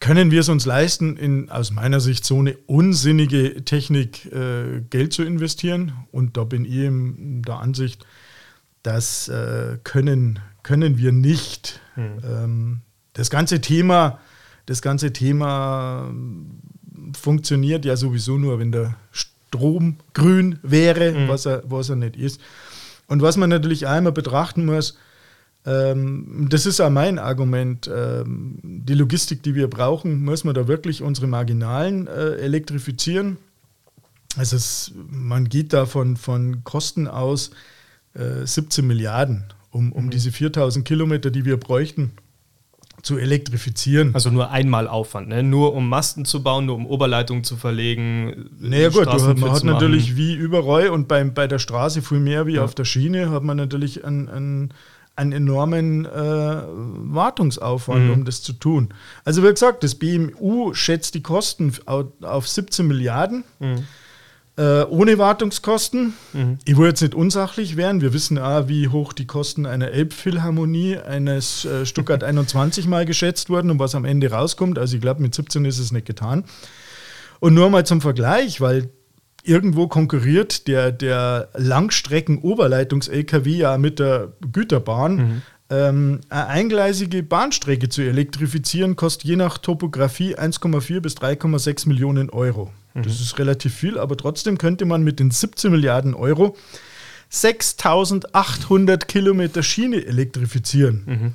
können 0.01 0.31
wir 0.31 0.41
es 0.41 0.50
uns 0.50 0.65
leisten, 0.65 1.15
in 1.15 1.50
aus 1.50 1.72
meiner 1.72 2.00
Sicht 2.00 2.25
so 2.25 2.39
eine 2.39 2.58
unsinnige 2.65 3.63
Technik 3.63 4.25
äh, 4.34 4.81
Geld 4.89 5.13
zu 5.13 5.24
investieren? 5.24 5.93
Und 6.12 6.36
da 6.38 6.43
bin 6.43 6.65
ich 6.65 6.74
in 6.74 7.43
der 7.43 7.60
Ansicht, 7.60 8.03
das 8.81 9.29
äh, 9.29 9.77
können, 9.84 10.39
können 10.63 10.98
wir 10.98 11.12
nicht. 11.12 11.79
Hm. 11.93 12.17
Ähm, 12.24 12.81
das 13.13 13.29
ganze 13.29 13.62
Thema, 13.62 14.20
das 14.65 14.81
ganze 14.81 15.13
Thema 15.13 16.08
ähm, 16.10 16.62
funktioniert 17.15 17.86
ja 17.86 17.96
sowieso 17.96 18.39
nur, 18.39 18.58
wenn 18.58 18.72
der 18.72 18.96
Strom 19.12 19.98
grün 20.15 20.58
wäre, 20.63 21.13
hm. 21.13 21.27
was, 21.27 21.46
er, 21.46 21.62
was 21.65 21.89
er 21.89 21.96
nicht 21.96 22.15
ist. 22.15 22.41
Und 23.05 23.22
was 23.22 23.38
man 23.38 23.51
natürlich 23.51 23.86
einmal 23.86 24.13
betrachten 24.13 24.65
muss, 24.65 24.98
das 25.63 26.65
ist 26.65 26.80
auch 26.80 26.89
mein 26.89 27.20
Argument. 27.20 27.89
Ähm, 27.94 28.58
die 28.63 28.96
Logistik, 28.96 29.44
die 29.44 29.53
wir 29.53 29.70
brauchen, 29.70 30.24
muss 30.24 30.44
man 30.44 30.56
da 30.56 30.68
wirklich 30.68 31.03
unsere 31.03 31.27
Marginalen 31.27 32.08
äh, 32.08 32.36
elektrifizieren. 32.38 33.38
Also 34.38 34.56
es, 34.56 34.91
man 35.10 35.50
geht 35.50 35.74
da 35.74 35.86
von, 35.86 36.18
von 36.18 36.63
Kosten 36.63 37.08
aus 37.08 37.51
äh, 38.15 38.46
17 38.46 38.86
Milliarden, 38.86 39.44
um, 39.72 39.91
um 39.91 40.06
mhm. 40.06 40.10
diese 40.10 40.32
4000 40.32 40.86
Kilometer, 40.86 41.30
die 41.30 41.46
wir 41.46 41.58
bräuchten, 41.58 42.13
zu 43.03 43.18
elektrifizieren. 43.18 44.13
Also 44.13 44.30
nur 44.30 44.51
einmal 44.51 44.88
Aufwand, 44.88 45.27
ne? 45.27 45.44
nur 45.44 45.74
um 45.74 45.89
Masten 45.89 46.25
zu 46.25 46.44
bauen, 46.44 46.65
nur 46.65 46.75
um 46.75 46.86
Oberleitungen 46.86 47.44
zu 47.44 47.58
verlegen. 47.58 48.50
Naja 48.60 48.89
gut, 48.89 49.06
du, 49.06 49.34
man 49.36 49.51
hat 49.51 49.63
natürlich 49.63 50.15
wie 50.15 50.34
überall 50.34 50.89
und 50.89 51.08
beim, 51.08 51.34
bei 51.34 51.48
der 51.48 51.60
Straße 51.60 52.01
viel 52.01 52.20
mehr 52.20 52.46
wie 52.46 52.56
ja. 52.56 52.63
auf 52.63 52.75
der 52.75 52.86
Schiene, 52.86 53.32
hat 53.32 53.44
man 53.44 53.58
natürlich 53.58 54.06
einen, 54.06 54.74
einen 55.22 55.32
enormen 55.32 56.06
äh, 56.06 56.10
Wartungsaufwand, 56.10 58.06
mhm. 58.06 58.13
um 58.13 58.25
das 58.25 58.42
zu 58.42 58.54
tun. 58.54 58.90
Also 59.24 59.44
wie 59.44 59.50
gesagt, 59.50 59.84
das 59.84 59.96
BMU 59.96 60.74
schätzt 60.74 61.13
die 61.16 61.22
Kosten 61.22 61.74
auf 61.86 62.48
17 62.48 62.88
Milliarden. 62.88 63.44
Mhm. 63.60 63.84
Äh, 64.58 64.84
ohne 64.84 65.18
Wartungskosten. 65.18 66.13
Mhm. 66.34 66.58
Ich 66.66 66.78
will 66.78 66.88
jetzt 66.88 67.01
nicht 67.01 67.16
unsachlich 67.16 67.78
werden. 67.78 68.01
Wir 68.01 68.13
wissen 68.13 68.38
auch, 68.38 68.68
wie 68.68 68.90
hoch 68.90 69.13
die 69.13 69.25
Kosten 69.25 69.66
einer 69.66 69.92
Elbphilharmonie, 69.92 70.98
eines 70.98 71.63
äh, 71.63 71.86
Stuttgart 71.86 72.24
21 72.25 72.86
mal 72.88 73.06
geschätzt 73.06 73.50
wurden 73.50 73.72
und 73.72 73.80
was 73.80 73.96
am 73.96 74.04
Ende 74.04 74.30
rauskommt. 74.32 74.78
Also 74.78 74.96
ich 74.96 75.01
glaube, 75.01 75.22
mit 75.22 75.34
17 75.34 75.63
ist 75.63 75.80
es 75.80 75.94
nicht 75.94 76.06
getan. 76.06 76.44
Und 77.40 77.54
nur 77.54 77.70
mal 77.70 77.86
zum 77.86 78.01
Vergleich, 78.01 78.60
weil 78.60 78.90
irgendwo 79.44 79.88
konkurriert 79.88 80.68
der, 80.68 80.92
der 80.92 81.50
Langstrecken-Oberleitungs-LKW 81.56 83.50
ja 83.52 83.78
mit 83.78 84.00
der 84.00 84.34
Güterbahn. 84.52 85.16
Mhm. 85.16 85.42
Ähm, 85.70 86.20
eine 86.30 86.48
eingleisige 86.48 87.24
Bahnstrecke 87.24 87.90
zu 87.90 88.02
elektrifizieren 88.02 88.96
kostet 88.96 89.26
je 89.26 89.38
nach 89.38 89.58
Topografie 89.58 90.36
1,4 90.36 91.00
bis 91.00 91.16
3,6 91.16 91.88
Millionen 91.88 92.30
Euro. 92.30 92.72
Mhm. 92.94 93.04
Das 93.04 93.22
ist 93.22 93.40
relativ 93.40 93.74
viel, 93.74 93.98
aber 93.98 94.18
trotzdem 94.18 94.58
könnte 94.58 94.86
man 94.86 95.04
mit 95.04 95.20
den 95.20 95.32
17 95.32 95.72
Milliarden 95.72 96.14
Euro 96.14 96.58
6800 97.30 99.08
Kilometer 99.08 99.64
Schiene 99.64 100.06
elektrifizieren. 100.06 101.04
Mhm. 101.06 101.34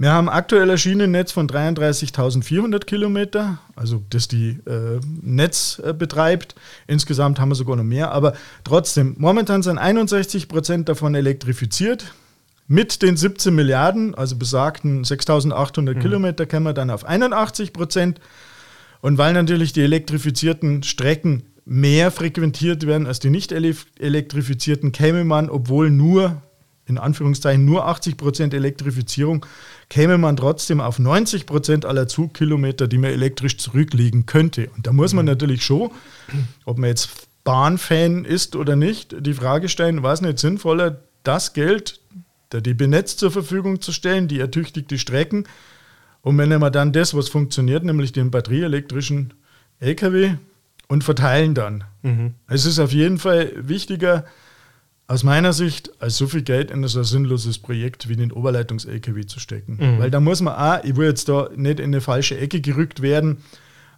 Wir 0.00 0.12
haben 0.12 0.30
aktuell 0.30 0.70
ein 0.70 0.78
Schienennetz 0.78 1.30
von 1.30 1.46
33.400 1.46 2.86
Kilometer, 2.86 3.58
also 3.76 4.02
das 4.08 4.28
die 4.28 4.58
äh, 4.66 4.98
Netz 5.20 5.78
äh, 5.84 5.92
betreibt. 5.92 6.54
Insgesamt 6.86 7.38
haben 7.38 7.50
wir 7.50 7.54
sogar 7.54 7.76
noch 7.76 7.84
mehr, 7.84 8.10
aber 8.10 8.32
trotzdem, 8.64 9.14
momentan 9.18 9.62
sind 9.62 9.76
61 9.76 10.48
Prozent 10.48 10.88
davon 10.88 11.14
elektrifiziert. 11.14 12.14
Mit 12.66 13.02
den 13.02 13.18
17 13.18 13.54
Milliarden, 13.54 14.14
also 14.14 14.36
besagten 14.36 15.04
6.800 15.04 15.96
mhm. 15.96 15.98
Kilometer, 16.00 16.46
kämen 16.46 16.64
wir 16.64 16.72
dann 16.72 16.88
auf 16.88 17.04
81 17.04 17.74
Prozent. 17.74 18.20
Und 19.02 19.18
weil 19.18 19.34
natürlich 19.34 19.74
die 19.74 19.82
elektrifizierten 19.82 20.82
Strecken 20.82 21.42
mehr 21.66 22.10
frequentiert 22.10 22.86
werden 22.86 23.06
als 23.06 23.20
die 23.20 23.28
nicht 23.28 23.52
elektrifizierten, 23.52 24.92
käme 24.92 25.24
man, 25.24 25.50
obwohl 25.50 25.90
nur 25.90 26.40
in 26.90 26.98
Anführungszeichen 26.98 27.64
nur 27.64 27.86
80 27.86 28.18
Prozent 28.18 28.52
Elektrifizierung, 28.52 29.46
käme 29.88 30.18
man 30.18 30.36
trotzdem 30.36 30.80
auf 30.80 30.98
90 30.98 31.46
Prozent 31.46 31.86
aller 31.86 32.06
Zugkilometer, 32.06 32.86
die 32.86 32.98
man 32.98 33.10
elektrisch 33.10 33.56
zurücklegen 33.56 34.26
könnte. 34.26 34.68
Und 34.76 34.86
da 34.86 34.92
muss 34.92 35.14
man 35.14 35.24
mhm. 35.24 35.30
natürlich 35.30 35.64
schon, 35.64 35.90
ob 36.64 36.78
man 36.78 36.88
jetzt 36.88 37.28
Bahnfan 37.44 38.26
ist 38.26 38.54
oder 38.54 38.76
nicht, 38.76 39.14
die 39.18 39.34
Frage 39.34 39.68
stellen, 39.68 40.02
war 40.02 40.12
es 40.12 40.20
nicht 40.20 40.38
sinnvoller, 40.38 41.00
das 41.22 41.54
Geld 41.54 42.00
der 42.52 42.60
DB 42.60 42.86
Netz 42.86 43.16
zur 43.16 43.30
Verfügung 43.30 43.80
zu 43.80 43.92
stellen, 43.92 44.28
die 44.28 44.40
ertüchtigt 44.40 44.90
die 44.90 44.98
Strecken. 44.98 45.44
Und 46.20 46.36
wenn 46.36 46.50
wir 46.50 46.70
dann 46.70 46.92
das, 46.92 47.14
was 47.14 47.28
funktioniert, 47.28 47.84
nämlich 47.84 48.12
den 48.12 48.30
batterieelektrischen 48.30 49.32
LKW, 49.78 50.34
und 50.90 51.04
verteilen 51.04 51.54
dann. 51.54 51.84
Mhm. 52.02 52.34
Es 52.48 52.66
ist 52.66 52.80
auf 52.80 52.92
jeden 52.92 53.18
Fall 53.18 53.52
wichtiger, 53.56 54.24
aus 55.10 55.24
meiner 55.24 55.52
Sicht, 55.52 55.90
als 56.00 56.18
so 56.18 56.28
viel 56.28 56.42
Geld 56.42 56.70
in 56.70 56.86
so 56.86 57.00
ein 57.00 57.04
sinnloses 57.04 57.58
Projekt 57.58 58.08
wie 58.08 58.14
den 58.14 58.30
Oberleitungs-LKW 58.30 59.26
zu 59.26 59.40
stecken. 59.40 59.76
Mhm. 59.80 59.98
Weil 59.98 60.08
da 60.08 60.20
muss 60.20 60.40
man 60.40 60.54
auch, 60.54 60.84
ich 60.84 60.94
will 60.94 61.08
jetzt 61.08 61.28
da 61.28 61.48
nicht 61.56 61.80
in 61.80 61.86
eine 61.86 62.00
falsche 62.00 62.38
Ecke 62.38 62.60
gerückt 62.60 63.02
werden, 63.02 63.38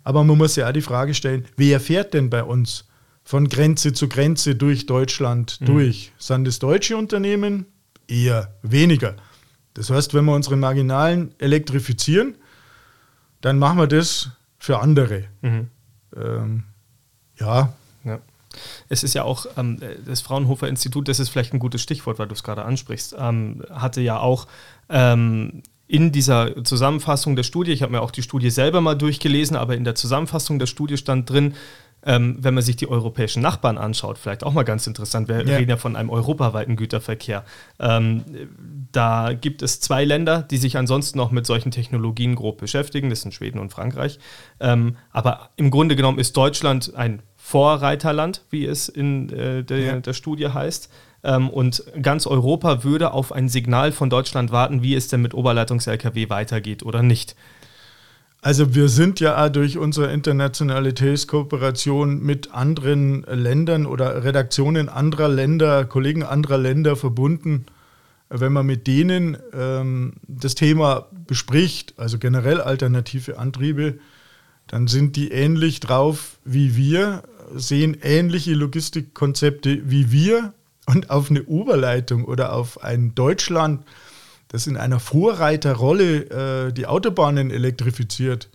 aber 0.05 0.25
man 0.25 0.39
muss 0.39 0.57
ja 0.57 0.67
auch 0.67 0.73
die 0.73 0.81
Frage 0.81 1.13
stellen, 1.13 1.45
wer 1.59 1.81
fährt 1.81 2.15
denn 2.15 2.31
bei 2.31 2.43
uns 2.43 2.87
von 3.25 3.51
Grenze 3.51 3.93
zu 3.93 4.09
Grenze 4.09 4.55
durch 4.55 4.87
Deutschland 4.87 5.61
mhm. 5.61 5.67
durch? 5.67 6.13
Sind 6.17 6.47
das 6.47 6.61
deutsche 6.61 6.97
Unternehmen? 6.97 7.67
Eher 8.09 8.55
weniger. 8.63 9.17
Das 9.75 9.91
heißt, 9.91 10.15
wenn 10.15 10.25
wir 10.25 10.35
unsere 10.35 10.57
Marginalen 10.57 11.35
elektrifizieren, 11.37 12.37
dann 13.43 13.59
machen 13.59 13.77
wir 13.77 13.87
das 13.87 14.31
für 14.59 14.79
andere. 14.79 15.25
Mhm. 15.43 15.67
Ähm, 16.17 16.65
ja, 17.39 17.75
es 18.89 19.03
ist 19.03 19.15
ja 19.15 19.25
auch 19.25 19.47
ähm, 19.57 19.79
das 20.07 20.21
Fraunhofer 20.21 20.69
Institut, 20.69 21.09
das 21.09 21.21
ist 21.21 21.29
vielleicht 21.29 21.53
ein 21.55 21.59
gutes 21.59 21.83
Stichwort, 21.83 22.19
weil 22.19 22.29
du 22.29 22.35
es 22.35 22.43
gerade 22.43 22.65
ansprichst, 22.65 23.17
ähm, 23.19 23.63
hatte 23.71 24.01
ja 24.01 24.19
auch 24.19 24.47
ähm, 24.89 25.63
in 25.87 26.11
dieser 26.11 26.65
Zusammenfassung 26.65 27.37
der 27.37 27.43
Studie, 27.43 27.73
ich 27.73 27.83
habe 27.83 27.93
mir 27.93 28.01
auch 28.01 28.11
die 28.11 28.23
Studie 28.23 28.51
selber 28.51 28.81
mal 28.81 28.95
durchgelesen, 28.95 29.57
aber 29.57 29.77
in 29.77 29.85
der 29.85 29.95
Zusammenfassung 29.95 30.59
der 30.59 30.67
Studie 30.67 30.97
stand 30.97 31.29
drin, 31.29 31.55
ähm, 32.05 32.37
wenn 32.41 32.55
man 32.55 32.63
sich 32.63 32.77
die 32.77 32.89
europäischen 32.89 33.43
Nachbarn 33.43 33.79
anschaut, 33.79 34.19
vielleicht 34.19 34.43
auch 34.43 34.53
mal 34.53 34.65
ganz 34.65 34.87
interessant, 34.87 35.29
wir 35.29 35.47
ja. 35.47 35.57
reden 35.57 35.71
ja 35.71 35.77
von 35.77 35.95
einem 35.95 36.11
europaweiten 36.11 36.77
Güterverkehr. 36.77 37.45
Ähm, 37.79 38.25
da 38.91 39.33
gibt 39.35 39.63
es 39.63 39.81
zwei 39.81 40.05
Länder, 40.05 40.43
die 40.43 40.57
sich 40.57 40.77
ansonsten 40.77 41.19
noch 41.19 41.31
mit 41.31 41.47
solchen 41.47 41.71
Technologien 41.71 42.35
grob 42.35 42.59
beschäftigen, 42.59 43.11
das 43.11 43.21
sind 43.21 43.35
Schweden 43.35 43.59
und 43.59 43.71
Frankreich. 43.71 44.19
Ähm, 44.61 44.97
aber 45.11 45.51
im 45.57 45.71
Grunde 45.71 45.95
genommen 45.95 46.19
ist 46.19 46.37
Deutschland 46.37 46.95
ein 46.97 47.23
Vorreiterland, 47.45 48.43
wie 48.51 48.65
es 48.65 48.89
in 48.89 49.29
äh, 49.31 49.65
der, 49.65 49.79
ja. 49.79 50.01
der, 50.01 50.13
Studie 50.13 50.49
heißt. 50.49 50.89
Ähm, 51.25 51.51
und 51.51 51.83
ganz 52.01 52.29
Europa 52.29 52.85
würde 52.85 53.13
auf 53.13 53.33
ein 53.33 53.49
Signal 53.49 53.91
von 53.91 54.09
Deutschland 54.09 54.53
warten, 54.53 54.85
wie 54.85 54.95
es 54.95 55.09
denn 55.09 55.23
mit 55.23 55.35
Oberleitungs-LKW 55.35 56.31
weitergeht 56.31 56.85
oder 56.85 57.03
nicht. 57.03 57.35
Also 58.43 58.77
wir 58.77 58.89
sind 58.89 59.19
ja 59.19 59.49
durch 59.49 59.77
unsere 59.77 60.13
Internationalitätskooperation 60.13 62.23
mit 62.23 62.55
anderen 62.55 63.25
Ländern 63.25 63.87
oder 63.87 64.23
Redaktionen 64.23 64.89
anderer 64.89 65.29
Länder, 65.29 65.85
Kollegen 65.85 66.23
anderer 66.23 66.59
Länder 66.59 66.95
verbunden. 66.95 67.67
wenn 68.29 68.53
man 68.53 68.65
mit 68.65 68.87
denen 68.87 69.37
ähm, 69.53 70.13
das 70.29 70.55
Thema 70.55 71.09
bespricht, 71.27 71.95
also 71.99 72.19
generell 72.19 72.61
alternative 72.61 73.37
Antriebe, 73.37 73.99
dann 74.67 74.87
sind 74.87 75.17
die 75.17 75.31
ähnlich 75.31 75.81
drauf 75.81 76.39
wie 76.45 76.77
wir, 76.77 77.23
sehen 77.55 77.97
ähnliche 78.03 78.55
Logistikkonzepte 78.55 79.91
wie 79.91 80.11
wir 80.11 80.55
und 80.87 81.11
auf 81.11 81.31
eine 81.31 81.45
Oberleitung 81.45 82.25
oder 82.25 82.53
auf 82.53 82.83
ein 82.83 83.15
Deutschland, 83.15 83.85
das 84.49 84.67
in 84.67 84.77
einer 84.77 85.01
Vorreiterrolle 85.01 86.69
äh, 86.69 86.73
die 86.73 86.87
Autobahnen 86.87 87.51
elektrifiziert, 87.51 88.49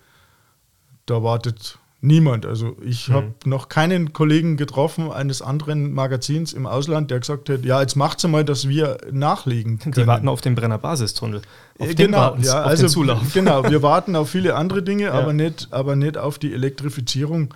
da 1.05 1.23
wartet 1.23 1.79
niemand. 2.01 2.46
Also 2.46 2.77
ich 2.82 3.10
mhm. 3.10 3.13
habe 3.13 3.34
noch 3.46 3.70
keinen 3.70 4.13
Kollegen 4.13 4.58
getroffen 4.58 5.12
eines 5.12 5.42
anderen 5.42 5.94
Magazins 5.94 6.54
im 6.54 6.66
Ausland, 6.66 7.12
der 7.12 7.20
gesagt 7.20 7.50
hat, 7.50 7.66
ja, 7.66 7.82
jetzt 7.82 7.96
macht 7.96 8.20
es 8.20 8.27
mal, 8.27 8.46
dass 8.46 8.68
wir 8.68 8.98
nachlegen 9.12 9.80
können. 9.80 9.94
Die 9.94 10.08
warten 10.08 10.27
auf 10.27 10.42
den 10.42 10.56
Brenner 10.56 10.77
Basistunnel. 10.77 11.42
Auf 11.80 11.96
genau, 11.96 12.36
ja, 12.42 12.62
auf 12.62 12.68
also, 12.68 12.88
Zulauf. 12.88 13.34
Genau, 13.34 13.70
wir 13.70 13.82
warten 13.82 14.16
auf 14.16 14.30
viele 14.30 14.56
andere 14.56 14.84
Dinge, 14.84 15.04
ja. 15.06 15.13
aber, 15.13 15.34
nicht, 15.34 15.68
aber 15.72 15.96
nicht 15.96 16.18
auf 16.18 16.39
die 16.39 16.54
Elektrifizierung 16.54 17.54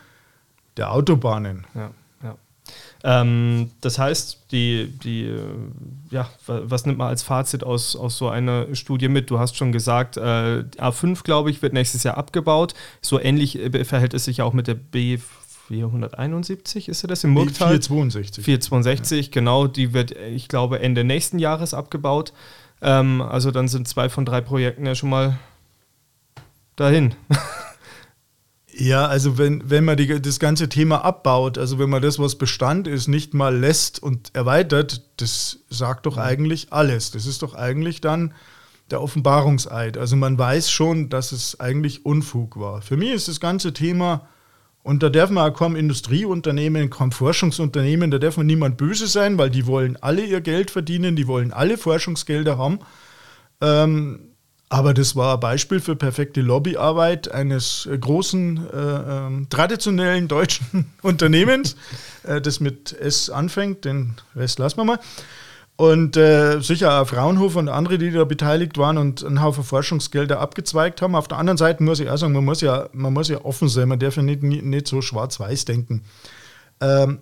der 0.77 0.91
Autobahnen. 0.91 1.65
Ja. 1.75 1.91
Ähm, 3.03 3.71
das 3.81 3.97
heißt, 3.97 4.51
die, 4.51 4.93
die, 5.03 5.23
äh, 5.25 5.39
ja, 6.11 6.29
was 6.45 6.85
nimmt 6.85 6.99
man 6.99 7.07
als 7.07 7.23
Fazit 7.23 7.63
aus, 7.63 7.95
aus 7.95 8.17
so 8.17 8.29
einer 8.29 8.73
Studie 8.75 9.07
mit? 9.07 9.29
Du 9.29 9.39
hast 9.39 9.55
schon 9.55 9.71
gesagt, 9.71 10.17
äh, 10.17 10.63
A5, 10.77 11.23
glaube 11.23 11.49
ich, 11.49 11.61
wird 11.61 11.73
nächstes 11.73 12.03
Jahr 12.03 12.17
abgebaut. 12.17 12.73
So 13.01 13.19
ähnlich 13.19 13.57
äh, 13.57 13.85
verhält 13.85 14.13
es 14.13 14.25
sich 14.25 14.37
ja 14.37 14.45
auch 14.45 14.53
mit 14.53 14.67
der 14.67 14.75
B. 14.75 15.17
471 15.67 16.89
ist 16.89 17.01
ja 17.01 17.07
das 17.07 17.23
im 17.23 17.29
Murgtal? 17.31 17.69
462. 17.69 18.43
462, 18.43 19.25
ja. 19.27 19.31
genau. 19.31 19.67
Die 19.67 19.93
wird, 19.93 20.11
ich 20.11 20.49
glaube, 20.49 20.81
Ende 20.81 21.05
nächsten 21.05 21.39
Jahres 21.39 21.73
abgebaut. 21.73 22.33
Ähm, 22.81 23.21
also 23.21 23.51
dann 23.51 23.67
sind 23.67 23.87
zwei 23.87 24.09
von 24.09 24.25
drei 24.25 24.41
Projekten 24.41 24.85
ja 24.85 24.95
schon 24.95 25.09
mal 25.09 25.39
dahin. 26.75 27.15
Ja, 28.73 29.05
also 29.05 29.37
wenn, 29.37 29.69
wenn 29.69 29.83
man 29.83 29.97
die, 29.97 30.21
das 30.21 30.39
ganze 30.39 30.69
Thema 30.69 31.03
abbaut, 31.03 31.57
also 31.57 31.77
wenn 31.77 31.89
man 31.89 32.01
das, 32.01 32.19
was 32.19 32.35
Bestand 32.35 32.87
ist, 32.87 33.07
nicht 33.07 33.33
mal 33.33 33.55
lässt 33.55 34.01
und 34.01 34.33
erweitert, 34.33 35.03
das 35.17 35.59
sagt 35.69 36.05
doch 36.05 36.17
eigentlich 36.17 36.71
alles. 36.71 37.11
Das 37.11 37.25
ist 37.25 37.41
doch 37.41 37.53
eigentlich 37.53 37.99
dann 37.99 38.33
der 38.89 39.01
Offenbarungseid. 39.01 39.97
Also 39.97 40.15
man 40.15 40.37
weiß 40.37 40.71
schon, 40.71 41.09
dass 41.09 41.31
es 41.33 41.59
eigentlich 41.59 42.05
Unfug 42.05 42.59
war. 42.59 42.81
Für 42.81 42.97
mich 42.97 43.11
ist 43.11 43.27
das 43.27 43.39
ganze 43.39 43.73
Thema, 43.73 44.27
und 44.83 45.03
da 45.03 45.09
darf 45.09 45.29
man 45.29 45.51
auch 45.51 45.55
kaum 45.55 45.75
Industrieunternehmen, 45.75 46.89
kaum 46.89 47.11
Forschungsunternehmen, 47.11 48.09
da 48.09 48.19
darf 48.19 48.37
man 48.37 48.47
niemand 48.47 48.77
böse 48.77 49.07
sein, 49.07 49.37
weil 49.37 49.49
die 49.49 49.67
wollen 49.67 49.97
alle 50.01 50.25
ihr 50.25 50.41
Geld 50.41 50.71
verdienen, 50.71 51.15
die 51.15 51.27
wollen 51.27 51.53
alle 51.53 51.77
Forschungsgelder 51.77 52.57
haben. 52.57 52.79
Ähm, 53.61 54.30
aber 54.71 54.93
das 54.93 55.17
war 55.17 55.33
ein 55.33 55.39
Beispiel 55.41 55.81
für 55.81 55.97
perfekte 55.97 56.39
Lobbyarbeit 56.39 57.29
eines 57.29 57.85
äh, 57.91 57.97
großen, 57.97 58.69
äh, 58.71 58.77
äh, 58.77 59.45
traditionellen 59.49 60.29
deutschen 60.29 60.85
Unternehmens, 61.01 61.75
äh, 62.23 62.39
das 62.39 62.61
mit 62.61 62.93
S 62.93 63.29
anfängt, 63.29 63.83
den 63.83 64.15
Rest 64.33 64.59
lassen 64.59 64.77
wir 64.77 64.85
mal. 64.85 64.99
Und 65.75 66.15
äh, 66.15 66.61
sicher 66.61 67.01
auch 67.01 67.07
Fraunhofer 67.07 67.59
und 67.59 67.67
andere, 67.67 67.97
die 67.97 68.11
da 68.11 68.23
beteiligt 68.23 68.77
waren 68.77 68.97
und 68.97 69.25
einen 69.25 69.41
Haufen 69.41 69.65
Forschungsgelder 69.65 70.39
abgezweigt 70.39 71.01
haben. 71.01 71.15
Auf 71.15 71.27
der 71.27 71.37
anderen 71.37 71.57
Seite 71.57 71.83
muss 71.83 71.99
ich 71.99 72.09
auch 72.09 72.17
sagen, 72.17 72.31
man 72.31 72.45
muss 72.45 72.61
ja, 72.61 72.87
man 72.93 73.11
muss 73.11 73.27
ja 73.27 73.43
offen 73.43 73.67
sein, 73.67 73.89
man 73.89 73.99
darf 73.99 74.15
ja 74.15 74.23
nicht, 74.23 74.41
nicht 74.41 74.87
so 74.87 75.01
schwarz-weiß 75.01 75.65
denken. 75.65 76.03
Ähm, 76.79 77.19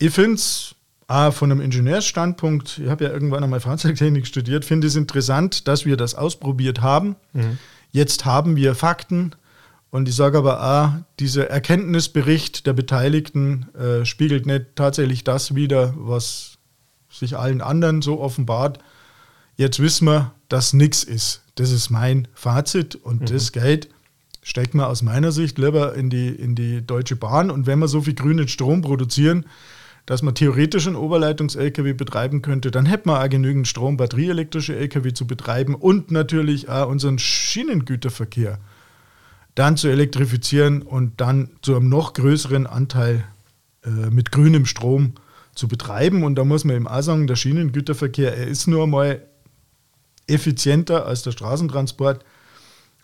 ich 0.00 0.10
finde 0.10 0.34
es 0.34 0.74
Ah, 1.10 1.30
von 1.30 1.50
einem 1.50 1.62
Ingenieursstandpunkt, 1.62 2.82
ich 2.84 2.90
habe 2.90 3.04
ja 3.04 3.10
irgendwann 3.10 3.42
einmal 3.42 3.60
Fahrzeugtechnik 3.60 4.26
studiert, 4.26 4.66
finde 4.66 4.86
es 4.86 4.94
interessant, 4.94 5.66
dass 5.66 5.86
wir 5.86 5.96
das 5.96 6.14
ausprobiert 6.14 6.82
haben. 6.82 7.16
Mhm. 7.32 7.56
Jetzt 7.90 8.26
haben 8.26 8.56
wir 8.56 8.74
Fakten 8.74 9.32
und 9.90 10.06
ich 10.06 10.14
sage 10.14 10.36
aber, 10.36 10.60
ah, 10.60 11.04
dieser 11.18 11.48
Erkenntnisbericht 11.48 12.66
der 12.66 12.74
Beteiligten 12.74 13.68
äh, 13.74 14.04
spiegelt 14.04 14.44
nicht 14.44 14.66
tatsächlich 14.74 15.24
das 15.24 15.54
wider, 15.54 15.94
was 15.96 16.58
sich 17.10 17.38
allen 17.38 17.62
anderen 17.62 18.02
so 18.02 18.20
offenbart. 18.20 18.78
Jetzt 19.56 19.80
wissen 19.80 20.06
wir, 20.06 20.32
dass 20.50 20.74
nichts 20.74 21.04
ist. 21.04 21.40
Das 21.54 21.70
ist 21.70 21.88
mein 21.88 22.28
Fazit 22.34 22.96
und 22.96 23.22
mhm. 23.22 23.26
das 23.26 23.52
Geld 23.52 23.88
steckt 24.42 24.74
man 24.74 24.84
aus 24.84 25.00
meiner 25.00 25.32
Sicht 25.32 25.56
lieber 25.56 25.94
in 25.94 26.10
die, 26.10 26.28
in 26.28 26.54
die 26.54 26.86
Deutsche 26.86 27.16
Bahn. 27.16 27.50
Und 27.50 27.66
wenn 27.66 27.78
wir 27.78 27.88
so 27.88 28.02
viel 28.02 28.14
grünen 28.14 28.46
Strom 28.46 28.82
produzieren, 28.82 29.46
dass 30.08 30.22
man 30.22 30.34
theoretisch 30.34 30.86
einen 30.86 30.96
Oberleitungs-LKW 30.96 31.92
betreiben 31.92 32.40
könnte, 32.40 32.70
dann 32.70 32.86
hätte 32.86 33.08
man 33.08 33.22
auch 33.22 33.28
genügend 33.28 33.68
Strom, 33.68 33.98
batterieelektrische 33.98 34.74
LKW 34.74 35.12
zu 35.12 35.26
betreiben 35.26 35.74
und 35.74 36.10
natürlich 36.10 36.70
auch 36.70 36.88
unseren 36.88 37.18
Schienengüterverkehr 37.18 38.58
dann 39.54 39.76
zu 39.76 39.88
elektrifizieren 39.88 40.80
und 40.80 41.20
dann 41.20 41.50
zu 41.60 41.76
einem 41.76 41.90
noch 41.90 42.14
größeren 42.14 42.66
Anteil 42.66 43.22
äh, 43.84 43.90
mit 44.08 44.32
grünem 44.32 44.64
Strom 44.64 45.12
zu 45.54 45.68
betreiben. 45.68 46.24
Und 46.24 46.36
da 46.36 46.44
muss 46.46 46.64
man 46.64 46.76
eben 46.76 46.88
auch 46.88 47.02
sagen, 47.02 47.26
der 47.26 47.36
Schienengüterverkehr, 47.36 48.34
er 48.34 48.46
ist 48.46 48.66
nur 48.66 48.86
mal 48.86 49.20
effizienter 50.26 51.04
als 51.04 51.22
der 51.22 51.32
Straßentransport 51.32 52.24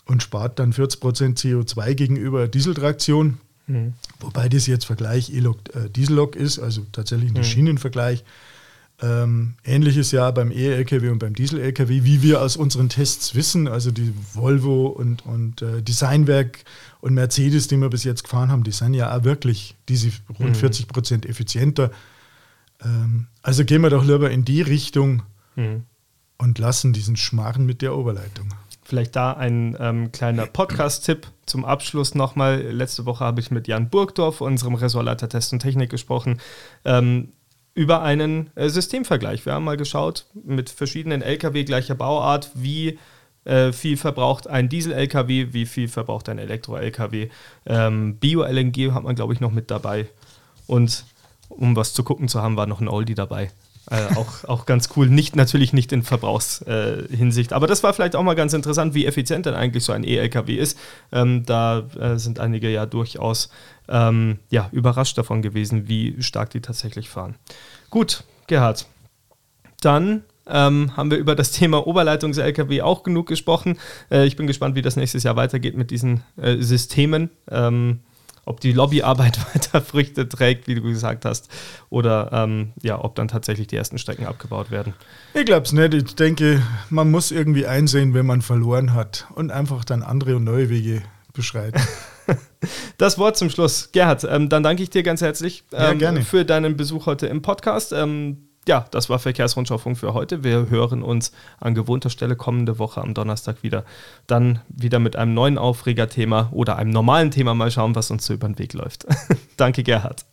und 0.06 0.22
spart 0.22 0.58
dann 0.58 0.72
40% 0.72 1.36
CO2 1.36 1.92
gegenüber 1.92 2.48
Dieseltraktion. 2.48 3.40
Mhm. 3.66 3.94
Wobei 4.20 4.48
das 4.48 4.66
jetzt 4.66 4.84
Vergleich 4.84 5.32
E-Lok, 5.32 5.58
äh, 5.74 5.88
Diesellok 5.90 6.36
ist, 6.36 6.58
also 6.58 6.86
tatsächlich 6.92 7.30
ein 7.30 7.38
mhm. 7.38 7.44
Schienenvergleich. 7.44 8.24
Ähm, 9.02 9.54
ähnliches 9.64 10.12
ja 10.12 10.30
beim 10.30 10.52
E-LKW 10.52 11.08
und 11.08 11.18
beim 11.18 11.34
Diesel-LKW, 11.34 12.04
wie 12.04 12.22
wir 12.22 12.40
aus 12.40 12.56
unseren 12.56 12.88
Tests 12.88 13.34
wissen. 13.34 13.66
Also 13.66 13.90
die 13.90 14.14
Volvo 14.32 14.86
und, 14.86 15.26
und 15.26 15.62
äh, 15.62 15.82
Designwerk 15.82 16.64
und 17.00 17.14
Mercedes, 17.14 17.66
die 17.66 17.76
wir 17.76 17.90
bis 17.90 18.04
jetzt 18.04 18.22
gefahren 18.22 18.50
haben, 18.50 18.62
die 18.62 18.70
sind 18.70 18.94
ja 18.94 19.16
auch 19.16 19.24
wirklich 19.24 19.74
diese 19.88 20.10
rund 20.38 20.50
mhm. 20.50 20.54
40 20.54 20.86
Prozent 20.86 21.26
effizienter. 21.26 21.90
Ähm, 22.84 23.26
also 23.42 23.64
gehen 23.64 23.82
wir 23.82 23.90
doch 23.90 24.04
lieber 24.04 24.30
in 24.30 24.44
die 24.44 24.62
Richtung 24.62 25.22
mhm. 25.56 25.82
und 26.38 26.58
lassen 26.58 26.92
diesen 26.92 27.16
Schmarren 27.16 27.66
mit 27.66 27.82
der 27.82 27.96
Oberleitung. 27.96 28.54
Vielleicht 28.84 29.16
da 29.16 29.32
ein 29.32 29.76
ähm, 29.80 30.12
kleiner 30.12 30.46
Podcast-Tipp 30.46 31.26
zum 31.46 31.64
Abschluss 31.64 32.14
nochmal. 32.14 32.60
Letzte 32.60 33.06
Woche 33.06 33.24
habe 33.24 33.40
ich 33.40 33.50
mit 33.50 33.66
Jan 33.66 33.88
Burgdorf, 33.88 34.42
unserem 34.42 34.74
Ressortleiter 34.74 35.28
Test 35.28 35.54
und 35.54 35.60
Technik, 35.60 35.88
gesprochen. 35.88 36.38
Ähm, 36.84 37.32
über 37.74 38.02
einen 38.02 38.50
äh, 38.54 38.68
Systemvergleich. 38.68 39.46
Wir 39.46 39.54
haben 39.54 39.64
mal 39.64 39.78
geschaut 39.78 40.26
mit 40.34 40.68
verschiedenen 40.70 41.22
Lkw 41.22 41.64
gleicher 41.64 41.94
Bauart, 41.94 42.50
wie 42.54 42.98
äh, 43.44 43.72
viel 43.72 43.96
verbraucht 43.96 44.46
ein 44.46 44.68
Diesel-Lkw, 44.68 45.52
wie 45.52 45.66
viel 45.66 45.88
verbraucht 45.88 46.28
ein 46.28 46.38
Elektro-Lkw. 46.38 47.30
Ähm, 47.66 48.16
Bio-LNG 48.16 48.92
hat 48.92 49.02
man, 49.02 49.14
glaube 49.14 49.32
ich, 49.32 49.40
noch 49.40 49.50
mit 49.50 49.70
dabei. 49.70 50.06
Und 50.66 51.04
um 51.48 51.74
was 51.74 51.94
zu 51.94 52.04
gucken 52.04 52.28
zu 52.28 52.42
haben, 52.42 52.56
war 52.56 52.66
noch 52.66 52.80
ein 52.80 52.88
Oldie 52.88 53.14
dabei. 53.14 53.50
Äh, 53.90 54.14
auch, 54.16 54.44
auch 54.44 54.66
ganz 54.66 54.88
cool. 54.96 55.08
Nicht, 55.08 55.36
natürlich 55.36 55.72
nicht 55.72 55.92
in 55.92 56.02
Verbrauchshinsicht. 56.02 57.52
Äh, 57.52 57.54
aber 57.54 57.66
das 57.66 57.82
war 57.82 57.92
vielleicht 57.92 58.16
auch 58.16 58.22
mal 58.22 58.34
ganz 58.34 58.52
interessant, 58.54 58.94
wie 58.94 59.06
effizient 59.06 59.46
denn 59.46 59.54
eigentlich 59.54 59.84
so 59.84 59.92
ein 59.92 60.04
E-LKW 60.04 60.54
ist. 60.54 60.78
Ähm, 61.12 61.44
da 61.44 61.80
äh, 61.98 62.16
sind 62.16 62.40
einige 62.40 62.70
ja 62.70 62.86
durchaus 62.86 63.50
ähm, 63.88 64.38
ja, 64.48 64.68
überrascht 64.72 65.18
davon 65.18 65.42
gewesen, 65.42 65.86
wie 65.88 66.22
stark 66.22 66.50
die 66.50 66.60
tatsächlich 66.60 67.10
fahren. 67.10 67.34
Gut, 67.90 68.24
Gerhard. 68.46 68.86
Dann 69.82 70.24
ähm, 70.46 70.96
haben 70.96 71.10
wir 71.10 71.18
über 71.18 71.34
das 71.34 71.52
Thema 71.52 71.86
Oberleitungs-LKW 71.86 72.82
auch 72.82 73.02
genug 73.02 73.26
gesprochen. 73.26 73.78
Äh, 74.10 74.26
ich 74.26 74.36
bin 74.36 74.46
gespannt, 74.46 74.76
wie 74.76 74.82
das 74.82 74.96
nächstes 74.96 75.22
Jahr 75.22 75.36
weitergeht 75.36 75.76
mit 75.76 75.90
diesen 75.90 76.22
äh, 76.36 76.56
Systemen. 76.56 77.30
Ob 78.44 78.60
die 78.60 78.72
Lobbyarbeit 78.72 79.38
weiter 79.54 79.80
Früchte 79.80 80.28
trägt, 80.28 80.66
wie 80.66 80.74
du 80.74 80.82
gesagt 80.82 81.24
hast, 81.24 81.48
oder 81.90 82.30
ähm, 82.32 82.72
ja, 82.82 83.02
ob 83.02 83.14
dann 83.14 83.28
tatsächlich 83.28 83.66
die 83.66 83.76
ersten 83.76 83.98
Strecken 83.98 84.26
abgebaut 84.26 84.70
werden. 84.70 84.94
Ich 85.34 85.44
glaube 85.44 85.62
es 85.62 85.72
nicht. 85.72 85.94
Ich 85.94 86.14
denke, 86.14 86.62
man 86.90 87.10
muss 87.10 87.30
irgendwie 87.30 87.66
einsehen, 87.66 88.14
wenn 88.14 88.26
man 88.26 88.42
verloren 88.42 88.94
hat 88.94 89.26
und 89.34 89.50
einfach 89.50 89.84
dann 89.84 90.02
andere 90.02 90.36
und 90.36 90.44
neue 90.44 90.68
Wege 90.70 91.02
beschreiten. 91.32 91.80
Das 92.96 93.18
Wort 93.18 93.36
zum 93.36 93.50
Schluss. 93.50 93.90
Gerhard, 93.92 94.24
ähm, 94.24 94.48
dann 94.48 94.62
danke 94.62 94.82
ich 94.82 94.88
dir 94.88 95.02
ganz 95.02 95.20
herzlich 95.20 95.64
ähm, 95.72 96.00
ja, 96.00 96.14
für 96.22 96.46
deinen 96.46 96.76
Besuch 96.76 97.04
heute 97.04 97.26
im 97.26 97.42
Podcast. 97.42 97.92
Ähm, 97.92 98.43
ja, 98.66 98.86
das 98.90 99.08
war 99.08 99.18
Verkehrsrundschau 99.18 99.78
für 99.78 100.14
heute. 100.14 100.42
Wir 100.44 100.68
hören 100.70 101.02
uns 101.02 101.32
an 101.60 101.74
gewohnter 101.74 102.10
Stelle 102.10 102.36
kommende 102.36 102.78
Woche 102.78 103.00
am 103.00 103.14
Donnerstag 103.14 103.62
wieder. 103.62 103.84
Dann 104.26 104.60
wieder 104.68 104.98
mit 104.98 105.16
einem 105.16 105.34
neuen 105.34 105.58
Aufregerthema 105.58 106.48
oder 106.52 106.76
einem 106.76 106.90
normalen 106.90 107.30
Thema. 107.30 107.54
Mal 107.54 107.70
schauen, 107.70 107.94
was 107.94 108.10
uns 108.10 108.26
so 108.26 108.34
über 108.34 108.48
den 108.48 108.58
Weg 108.58 108.72
läuft. 108.72 109.06
Danke, 109.56 109.82
Gerhard. 109.82 110.24